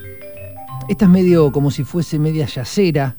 [0.89, 3.17] Esta es medio como si fuese media yacera.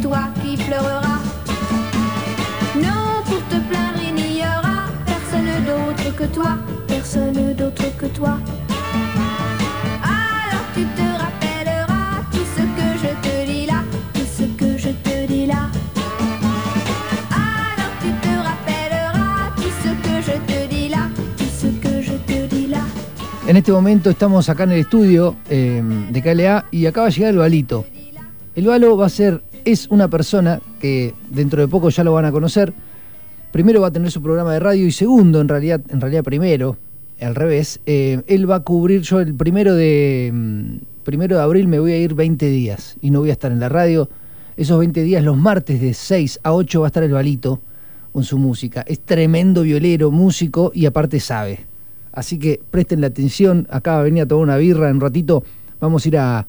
[0.00, 1.20] Toi qui pleureras.
[2.76, 8.38] Non, pour te plaindre, il n'y aura personne d'autre que toi, personne d'autre que toi.
[10.02, 13.82] Alors tu te rappelleras tout ce que je te dis là,
[14.14, 15.68] tout ce que je te dis là.
[17.30, 22.12] Alors tu te rappelleras tout ce que je te dis là, tout ce que je
[22.12, 22.84] te dis là.
[23.48, 27.30] En este momento estamos acá en el estudio eh, de KLA y acaba de llegar
[27.30, 27.84] el Balito.
[28.56, 32.24] El Balo va a ser, es una persona que dentro de poco ya lo van
[32.24, 32.72] a conocer.
[33.52, 36.76] Primero va a tener su programa de radio y segundo, en realidad, en realidad primero,
[37.20, 41.68] al revés, eh, él va a cubrir, yo el primero de, mm, primero de abril
[41.68, 44.08] me voy a ir 20 días y no voy a estar en la radio.
[44.56, 47.60] Esos 20 días, los martes de 6 a 8 va a estar el Balito
[48.12, 48.82] con su música.
[48.86, 51.60] Es tremendo violero, músico y aparte sabe.
[52.12, 55.00] Así que presten la atención, acá va a venir a tomar una birra en un
[55.00, 55.44] ratito,
[55.80, 56.46] vamos a ir a,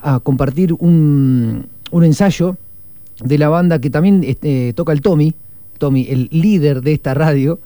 [0.00, 2.56] a compartir un, un ensayo
[3.22, 5.32] de la banda que también este, toca el Tommy,
[5.78, 7.58] Tommy, el líder de esta radio,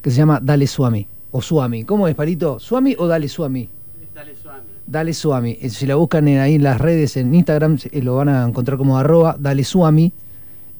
[0.00, 1.84] que se llama Dale Suami, o Suami.
[1.84, 2.58] ¿Cómo es, Parito?
[2.60, 3.68] ¿Suami o Dale Suami?
[4.14, 4.60] Dale suave.
[4.86, 5.58] Dale Suami.
[5.60, 8.46] Eh, Si la buscan en- ahí en las redes, en Instagram, eh, lo van a
[8.46, 10.12] encontrar como arroba Dale Suami.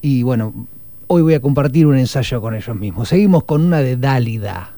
[0.03, 0.67] Y bueno,
[1.07, 3.09] hoy voy a compartir un ensayo con ellos mismos.
[3.09, 4.73] Seguimos con una de Dálida.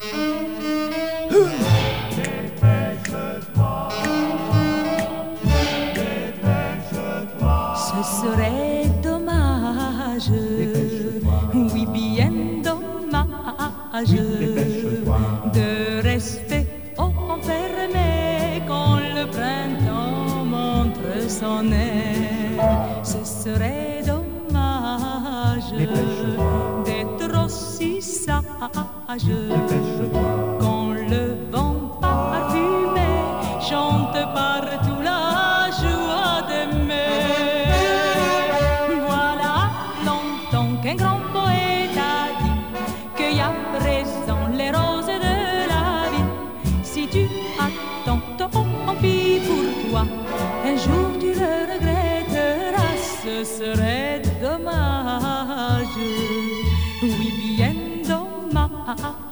[28.65, 30.34] Ah, ah, ah, nuages.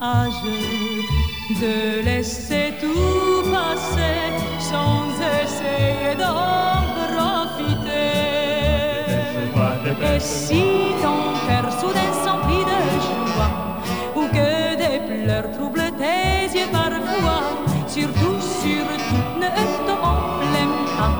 [0.03, 5.07] De laisser tout passer sans
[5.41, 6.83] essayer d'en
[7.13, 8.17] profiter.
[10.15, 10.63] Et si
[11.01, 13.53] ton cœur soudain s'emplit de joie,
[14.17, 17.43] ou que des pleurs troublent tes yeux parfois,
[17.87, 19.49] surtout, surtout, ne
[19.87, 21.15] t'en blâme pas.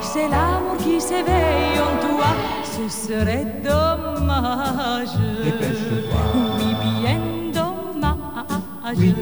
[0.00, 2.30] C'est l'amour qui s'éveille en toi,
[2.62, 5.16] ce serait dommage.
[8.94, 9.14] Dommage.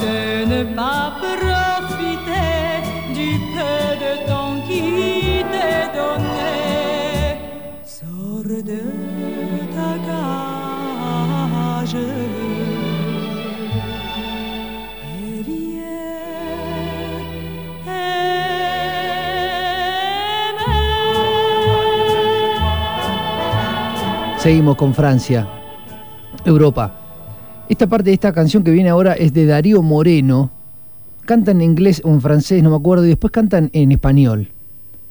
[0.00, 2.82] De ne pas profiter
[3.14, 7.38] du peu de temps qui t'est donné.
[7.84, 8.82] Sors de
[9.74, 11.96] ta cage.
[24.38, 25.46] Seguimos con Francia,
[26.44, 27.07] Europa.
[27.68, 30.50] Esta parte de esta canción que viene ahora es de Darío Moreno.
[31.26, 34.52] Cantan en inglés o en francés, no me acuerdo, y después cantan en español.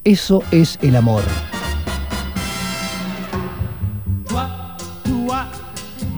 [0.04, 1.22] Eso es el amor.
[4.28, 4.48] Toi,
[5.04, 5.46] toi,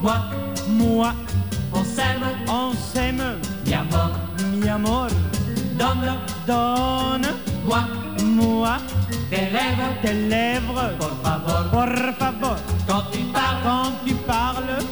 [0.02, 0.16] moi,
[0.78, 1.12] moi,
[1.72, 3.36] on s'aime, on s'aime,
[3.66, 4.12] mi amor,
[4.62, 5.10] mi amor,
[5.76, 7.28] donne, donne,
[7.66, 7.86] moi,
[8.24, 8.78] moi,
[9.28, 14.19] tes lèvres, tes lèvres, por favor, por favor, quand tu parles, quand tu parles,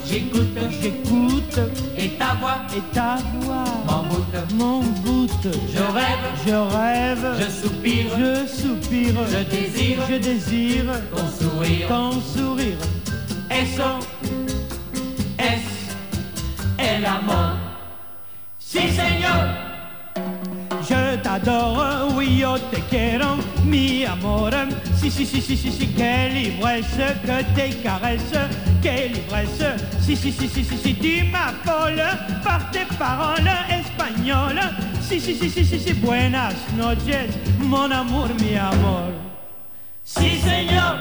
[0.09, 1.61] j'écoute, j'écoute,
[1.97, 8.47] et ta voix, et ta voix, m'envoûte, m'envoûte, je rêve, je rêve, je soupire, je
[8.47, 12.79] soupire, je désire, je désire, ton sourire, ton sourire,
[13.51, 13.99] eso
[15.39, 15.63] es
[16.79, 17.57] el amor.
[18.59, 19.68] Sí, señor.
[21.29, 24.55] T'adore, oui, yo te quiero, mi amor.
[24.99, 28.49] Si, si, si, si, si, si, quelle ivresse que tes caresses,
[28.81, 29.77] quelle ivresse.
[30.01, 34.71] Si, si, si, si, si, si, tu m'affoles par tes paroles espagnoles.
[35.03, 39.13] Si, si, si, si, si, si, buenas noches, mon amour, mi amor.
[40.05, 40.97] Si, señor.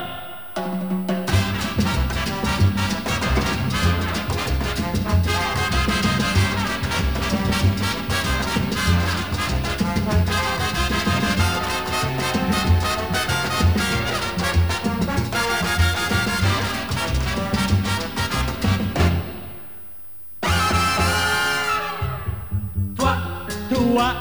[23.98, 24.14] Toi,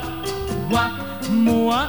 [0.71, 0.91] moi,
[1.31, 1.89] moi,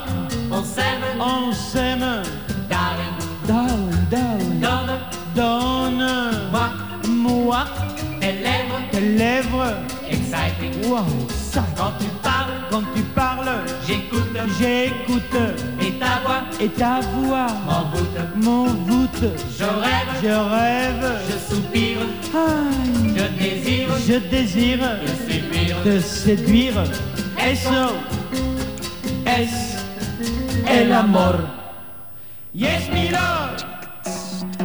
[0.52, 2.22] on s'aime, on s'aime,
[2.70, 3.16] darling,
[3.48, 5.00] darling, darling, donne,
[5.34, 6.08] donne,
[6.52, 6.70] moi,
[7.08, 7.64] moi,
[8.20, 9.74] tes lèvres, tes lèvres,
[10.10, 11.64] exciting, wow, ça.
[11.78, 15.38] Quand tu parles, quand tu parles, j'écoute, j'écoute,
[15.80, 19.26] et ta voix, et ta voix, m'envoûte, m'envoûte,
[19.58, 22.00] je rêve, je rêve, je soupire,
[23.16, 24.80] je désire, je désire,
[25.84, 26.84] te séduire,
[27.48, 27.94] eso
[29.26, 29.78] es
[30.68, 31.48] el amor.
[32.54, 33.64] Yes, mi love.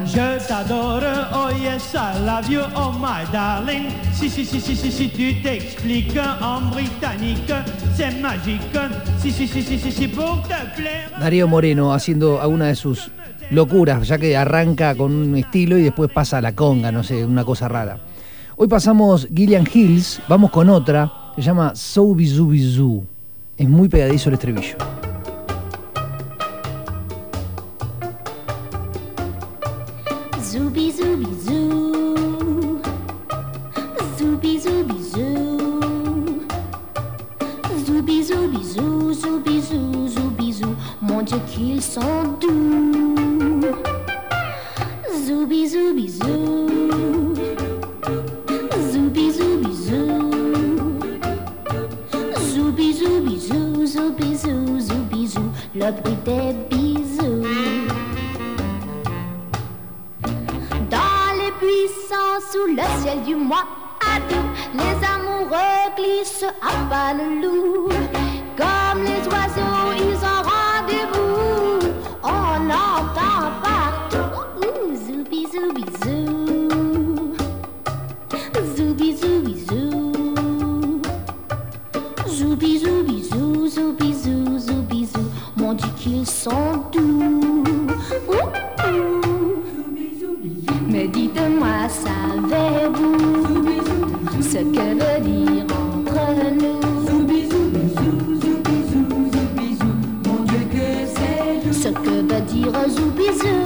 [0.04, 3.88] Je t'adore, oh yes, I love you, oh my darling.
[4.12, 7.54] Si, si, si, si, si, si, tu t'expliques en britannique,
[7.96, 8.78] c'est magique.
[9.18, 11.10] Si, si, si, si, si, si, pour te plaire.
[11.18, 13.10] Darío Moreno haciendo alguna de sus
[13.50, 17.24] locuras, ya que arranca con un estilo y después pasa a la conga, no sé,
[17.24, 17.98] una cosa rara.
[18.56, 22.14] Hoy pasamos Gillian Hills, vamos con otra, se llama So
[23.56, 24.76] Es muy pegadizo el estribillo.
[30.42, 32.78] Zubi zubi zoo.
[34.18, 35.58] Zubi zubi zoo.
[37.86, 40.76] Zubi zubi zoo, zubi zubi.
[41.00, 43.14] Mon Dieu qu'ils sont doux.
[45.26, 46.61] Zubi zubi.
[55.84, 57.42] Le bruit des bisous.
[60.88, 63.66] Dans les buissons, sous le ciel du mois
[64.00, 64.32] août,
[64.74, 67.88] les amoureux glissent à pas le loup.
[68.56, 69.71] Comme les oiseaux,
[86.24, 87.64] Sont doux.
[90.88, 93.16] Mais dites-moi, savez-vous
[94.40, 96.82] ce que veut dire entre nous?
[101.72, 103.58] Ce que veut dire zoubizou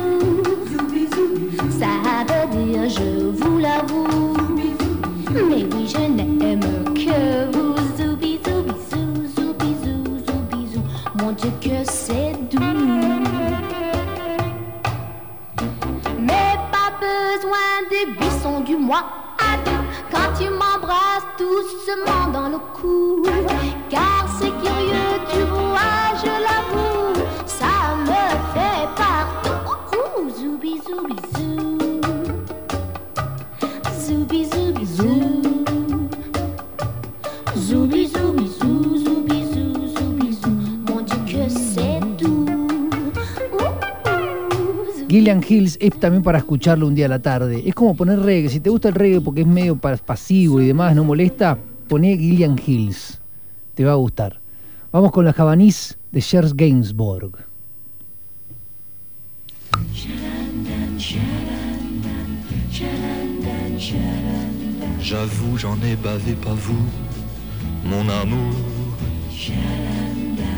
[1.78, 1.93] Ça
[2.26, 4.16] veut dire je vous l'avoue
[21.87, 23.23] doucement dans le cou.
[23.89, 27.15] Car c'est curieux, tu vois, je l'avoue,
[27.47, 29.71] ça me fait partout.
[29.97, 31.79] Ouh, zoubi zoubi zou.
[34.07, 35.43] Zoubi zoubi zou.
[37.57, 40.51] Zoubi zoubi zou, zoubi zou, zoubi zou.
[40.89, 42.47] Mon Dieu que c'est doux.
[45.09, 47.63] Gillian Hills es también para escucharlo un día a la tarde.
[47.65, 48.49] Es como poner reggae.
[48.49, 51.57] Si te gusta el reggae porque es medio pa- pasivo y demás, no molesta,
[51.89, 53.21] poné Gillian Hills.
[53.75, 54.41] Te va a gustar.
[54.93, 57.33] Vamos con la Javanís de Shers Gainsbourg.
[65.01, 66.87] J'avoue, j'en ai bavé, pas vous,
[67.85, 68.55] mon amour.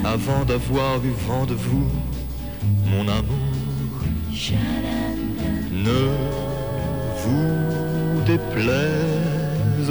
[0.05, 1.87] Avant d'avoir eu vent de vous,
[2.87, 3.49] mon amour.
[5.73, 6.09] Ne
[7.23, 9.91] vous déplaise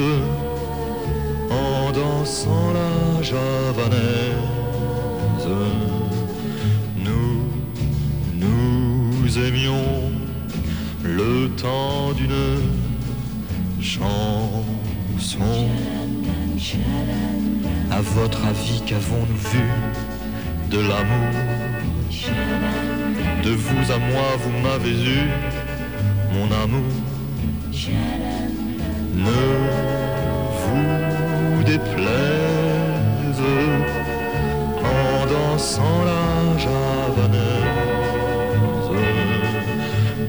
[1.49, 4.37] en dansant la javanaise.
[6.97, 7.43] Nous,
[8.35, 10.11] nous aimions
[11.03, 12.61] le temps d'une
[13.81, 14.63] chanson.
[17.91, 19.65] À votre avis, qu'avons-nous vu
[20.69, 21.33] de l'amour?
[23.43, 25.29] De vous à moi, vous m'avez eu,
[26.33, 26.91] mon amour.
[29.15, 29.41] Ne
[30.61, 31.06] vous
[31.67, 33.43] déplaise
[34.95, 37.83] en dansant la javanaise.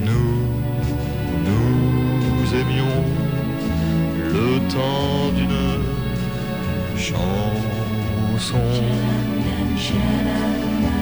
[0.07, 0.33] Nous,
[1.49, 3.02] nous aimions
[4.36, 5.65] le temps d'une
[7.08, 8.68] chanson.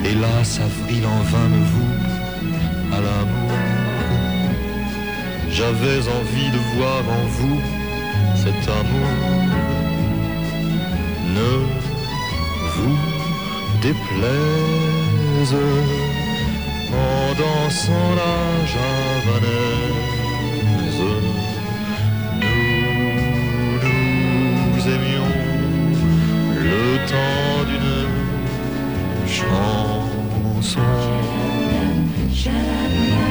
[0.04, 1.94] Hélas, avril en vain me vous
[2.96, 3.58] à l'amour.
[5.50, 7.60] J'avais envie de voir en vous
[8.42, 9.55] cet amour.
[11.36, 11.52] Ne
[12.74, 12.98] vous
[13.82, 15.54] déplaise
[16.92, 18.36] en dansant la
[18.72, 19.92] javanaise.
[22.40, 23.78] Nous,
[24.72, 25.32] nous aimions
[26.70, 26.82] le
[27.12, 28.00] temps d'une
[29.28, 30.80] chanson.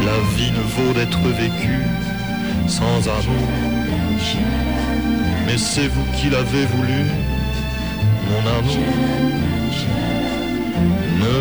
[0.05, 1.85] La vie ne vaut d'être vécue
[2.67, 3.49] sans amour.
[5.47, 7.01] Mais c'est vous qui l'avez voulu,
[8.29, 8.95] mon amour.
[11.21, 11.39] Ne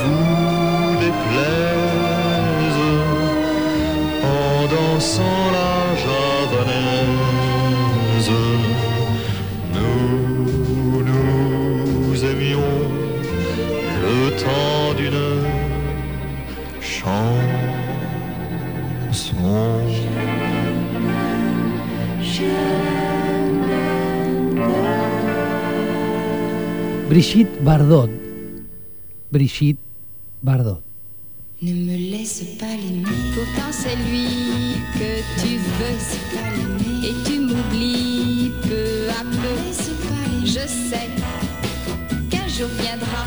[0.00, 2.80] vous déplaise
[4.24, 6.29] en dansant la
[27.10, 28.08] Brigitte Bardot.
[29.32, 29.80] Brigitte
[30.44, 30.80] Bardot.
[31.60, 33.02] Ne me laisse pas l'aimer.
[33.34, 35.98] Pourtant c'est lui que tu veux.
[37.02, 39.56] Et tu m'oublies peu à peu.
[40.44, 41.08] Je sais
[42.30, 43.24] qu'un jour viendra,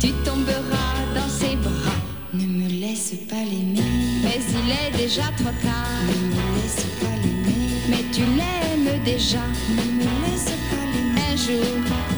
[0.00, 1.98] tu tomberas dans ses bras.
[2.32, 3.92] Ne me laisse pas l'aimer.
[4.24, 6.00] Mais il mais déjà trop tard.
[6.08, 9.44] Ne me laisse pas l'aimer, mais tu l'aimes déjà.
[9.68, 11.20] Ne me laisse pas l'aimer.
[11.30, 12.15] Un jour,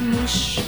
[0.00, 0.60] mouche,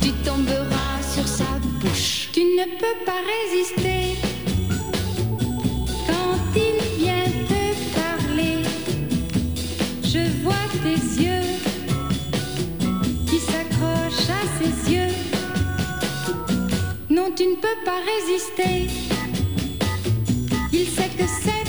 [0.00, 1.44] tu tomberas sur sa
[1.80, 2.28] bouche.
[2.32, 4.16] Tu ne peux pas résister
[6.06, 7.62] quand il vient te
[8.00, 8.58] parler.
[10.02, 11.48] Je vois tes yeux
[13.26, 15.14] qui s'accrochent à ses yeux.
[17.10, 18.90] Non, tu ne peux pas résister.
[20.72, 21.61] Il sait que c'est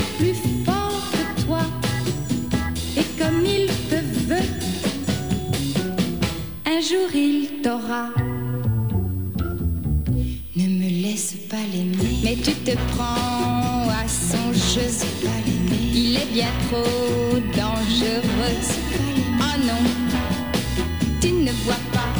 [6.84, 8.10] jour il t'aura.
[10.56, 12.18] Ne me laisse pas l'aimer.
[12.24, 14.90] Mais tu te prends à son jeu.
[15.24, 15.30] Pas.
[15.94, 18.60] Il est bien trop dangereux.
[19.40, 19.84] Oh non,
[21.22, 22.12] tu ne vois pas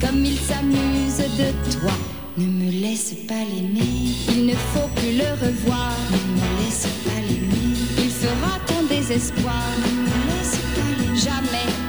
[0.00, 1.92] comme il s'amuse de toi.
[2.36, 4.12] Ne me laisse pas l'aimer.
[4.28, 5.92] Il ne faut plus le revoir.
[6.10, 7.76] Ne me laisse pas l'aimer.
[7.98, 9.62] Il fera ton désespoir.
[9.84, 11.20] Ne me laisse pas l'aimer.
[11.20, 11.87] Jamais.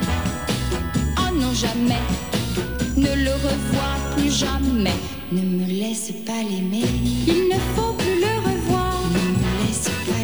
[1.62, 4.96] Ne le revois plus jamais.
[5.34, 6.88] Ne me laisse pas l'aimer.
[7.28, 9.04] Il ne faut plus le revoir.
[9.12, 10.19] Ne me laisse pas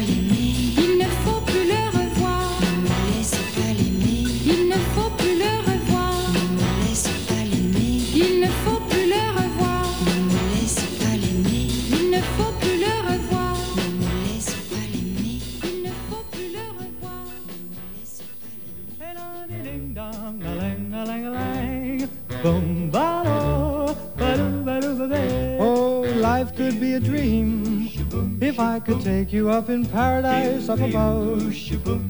[28.86, 31.42] could take you up in paradise up above.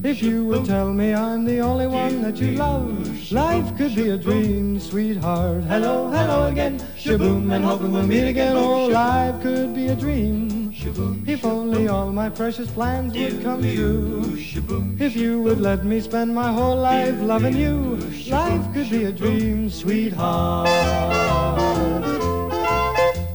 [0.05, 4.11] If you would tell me I'm the only one that you love, life could be
[4.11, 5.65] a dream, sweetheart.
[5.65, 8.55] Hello, hello again, shaboom, and hoping we'll meet again.
[8.59, 10.71] Oh, life could be a dream
[11.27, 14.37] if only all my precious plans would come true.
[14.99, 17.97] If you would let me spend my whole life loving you,
[18.29, 20.67] life could be a dream, sweetheart.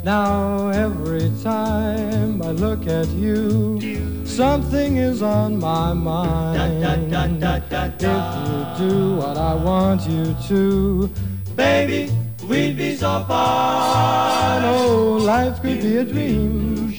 [0.04, 6.84] Now every time I look at you, something is on my mind.
[6.84, 11.08] If you do what I want you to,
[11.56, 12.12] baby,
[12.48, 14.64] we'd be so fine.
[14.66, 16.96] Oh, life could be a dream.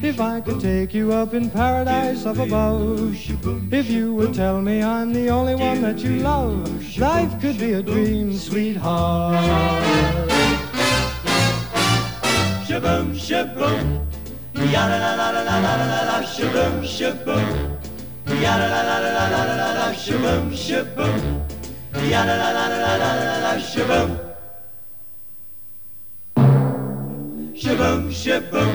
[0.00, 3.14] If I could take you up in paradise up above,
[3.70, 7.74] if you would tell me I'm the only one that you love, life could be
[7.74, 9.44] a dream, sweetheart.
[12.78, 14.08] şıbım şıbım.
[14.72, 17.42] Yara la la la la la la la şıbım şıbım.
[18.42, 21.20] Yara la la la la la la la şıbım şıbım.
[22.12, 24.10] Yara la la la la la la la şıbım.
[27.62, 28.72] Şıbım şıbım.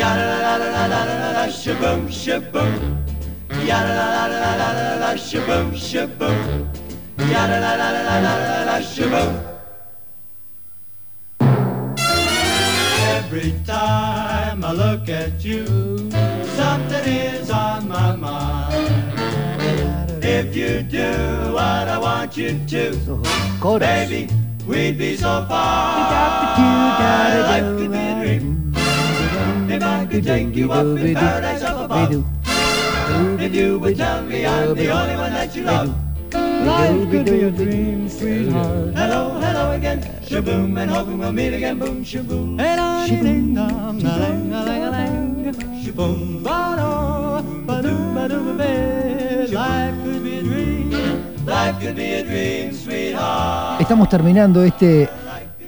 [0.00, 2.72] Yara la la la la la la şıbım şıbım.
[3.68, 6.36] Yara la la la la la la şıbım şıbım.
[7.34, 9.49] Yara la la la la la la şıbım.
[13.32, 15.64] Every time I look at you,
[16.58, 18.90] something is on my mind.
[20.24, 22.90] If you do what I want you to,
[23.78, 24.28] baby,
[24.66, 26.10] we'd be so fine.
[27.46, 28.74] Life could be a dream.
[29.70, 32.24] If I could take you up in paradise up above,
[33.40, 36.09] if you would tell me I'm the only one that you love.
[36.66, 38.94] Life could be a dream, sweetheart.
[38.94, 42.58] Hello, hello again, shaboom, and hoping we'll meet again, boom, shaboom.
[43.08, 43.54] Shaboom,
[45.82, 49.48] Shaboom, ba-do, ba-do, ba-do, ba-ba.
[49.50, 50.90] Life could be a dream,
[51.46, 53.80] life could be a dream, sweetheart.
[53.80, 55.08] Estamos terminando este,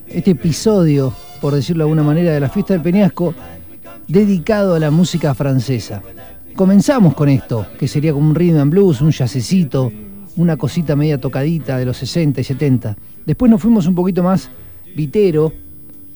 [0.06, 3.34] este episodio, por decirlo de alguna manera, de la fiesta del Peñasco,
[4.06, 6.02] dedicado a la música francesa.
[6.54, 9.90] Comenzamos con esto, que sería como un rhythm and blues, un jazzecito,
[10.36, 12.96] una cosita media tocadita de los 60 y 70.
[13.26, 14.50] Después nos fuimos un poquito más
[14.96, 15.52] vitero,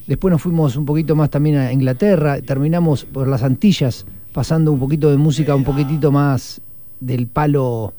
[0.07, 4.79] después nos fuimos un poquito más también a Inglaterra, terminamos por las Antillas, pasando un
[4.79, 6.61] poquito de música un poquitito más
[7.01, 7.93] del palo,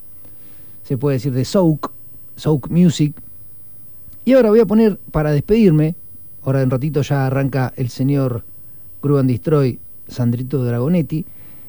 [0.84, 1.92] se puede decir, de souk,
[2.36, 3.16] souk music.
[4.26, 5.96] Y ahora voy a poner, para despedirme,
[6.44, 8.44] ahora en ratito ya arranca el señor
[9.16, 11.26] and Destroy, Sandrito Dragonetti.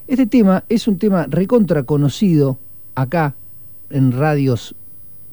[0.06, 2.58] Este tema es un tema recontra conocido
[2.94, 3.36] acá
[3.90, 4.74] en radios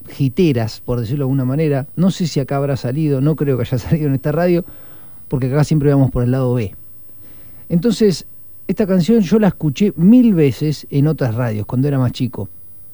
[0.09, 1.87] giteras, por decirlo de alguna manera.
[1.95, 4.65] No sé si acá habrá salido, no creo que haya salido en esta radio,
[5.27, 6.75] porque acá siempre vamos por el lado B.
[7.69, 8.27] Entonces,
[8.67, 12.49] esta canción yo la escuché mil veces en otras radios cuando era más chico.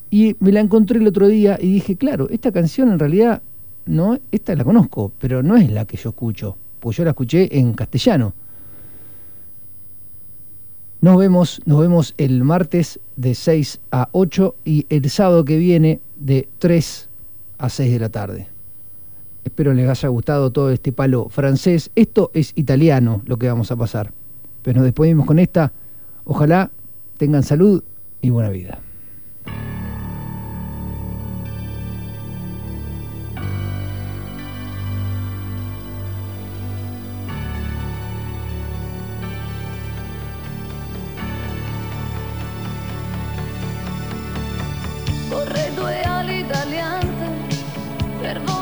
[0.09, 3.41] Y me la encontré el otro día y dije, claro, esta canción en realidad,
[3.85, 7.57] no, esta la conozco, pero no es la que yo escucho, porque yo la escuché
[7.57, 8.33] en castellano.
[11.01, 15.99] Nos vemos, nos vemos el martes de 6 a 8 y el sábado que viene
[16.15, 17.09] de 3
[17.57, 18.47] a 6 de la tarde.
[19.43, 21.89] Espero les haya gustado todo este palo francés.
[21.95, 24.13] Esto es italiano lo que vamos a pasar.
[24.61, 25.73] Pero nos despedimos con esta.
[26.23, 26.69] Ojalá
[27.17, 27.83] tengan salud
[28.21, 28.79] y buena vida.
[46.51, 47.31] strabiliante
[48.19, 48.60] per voi.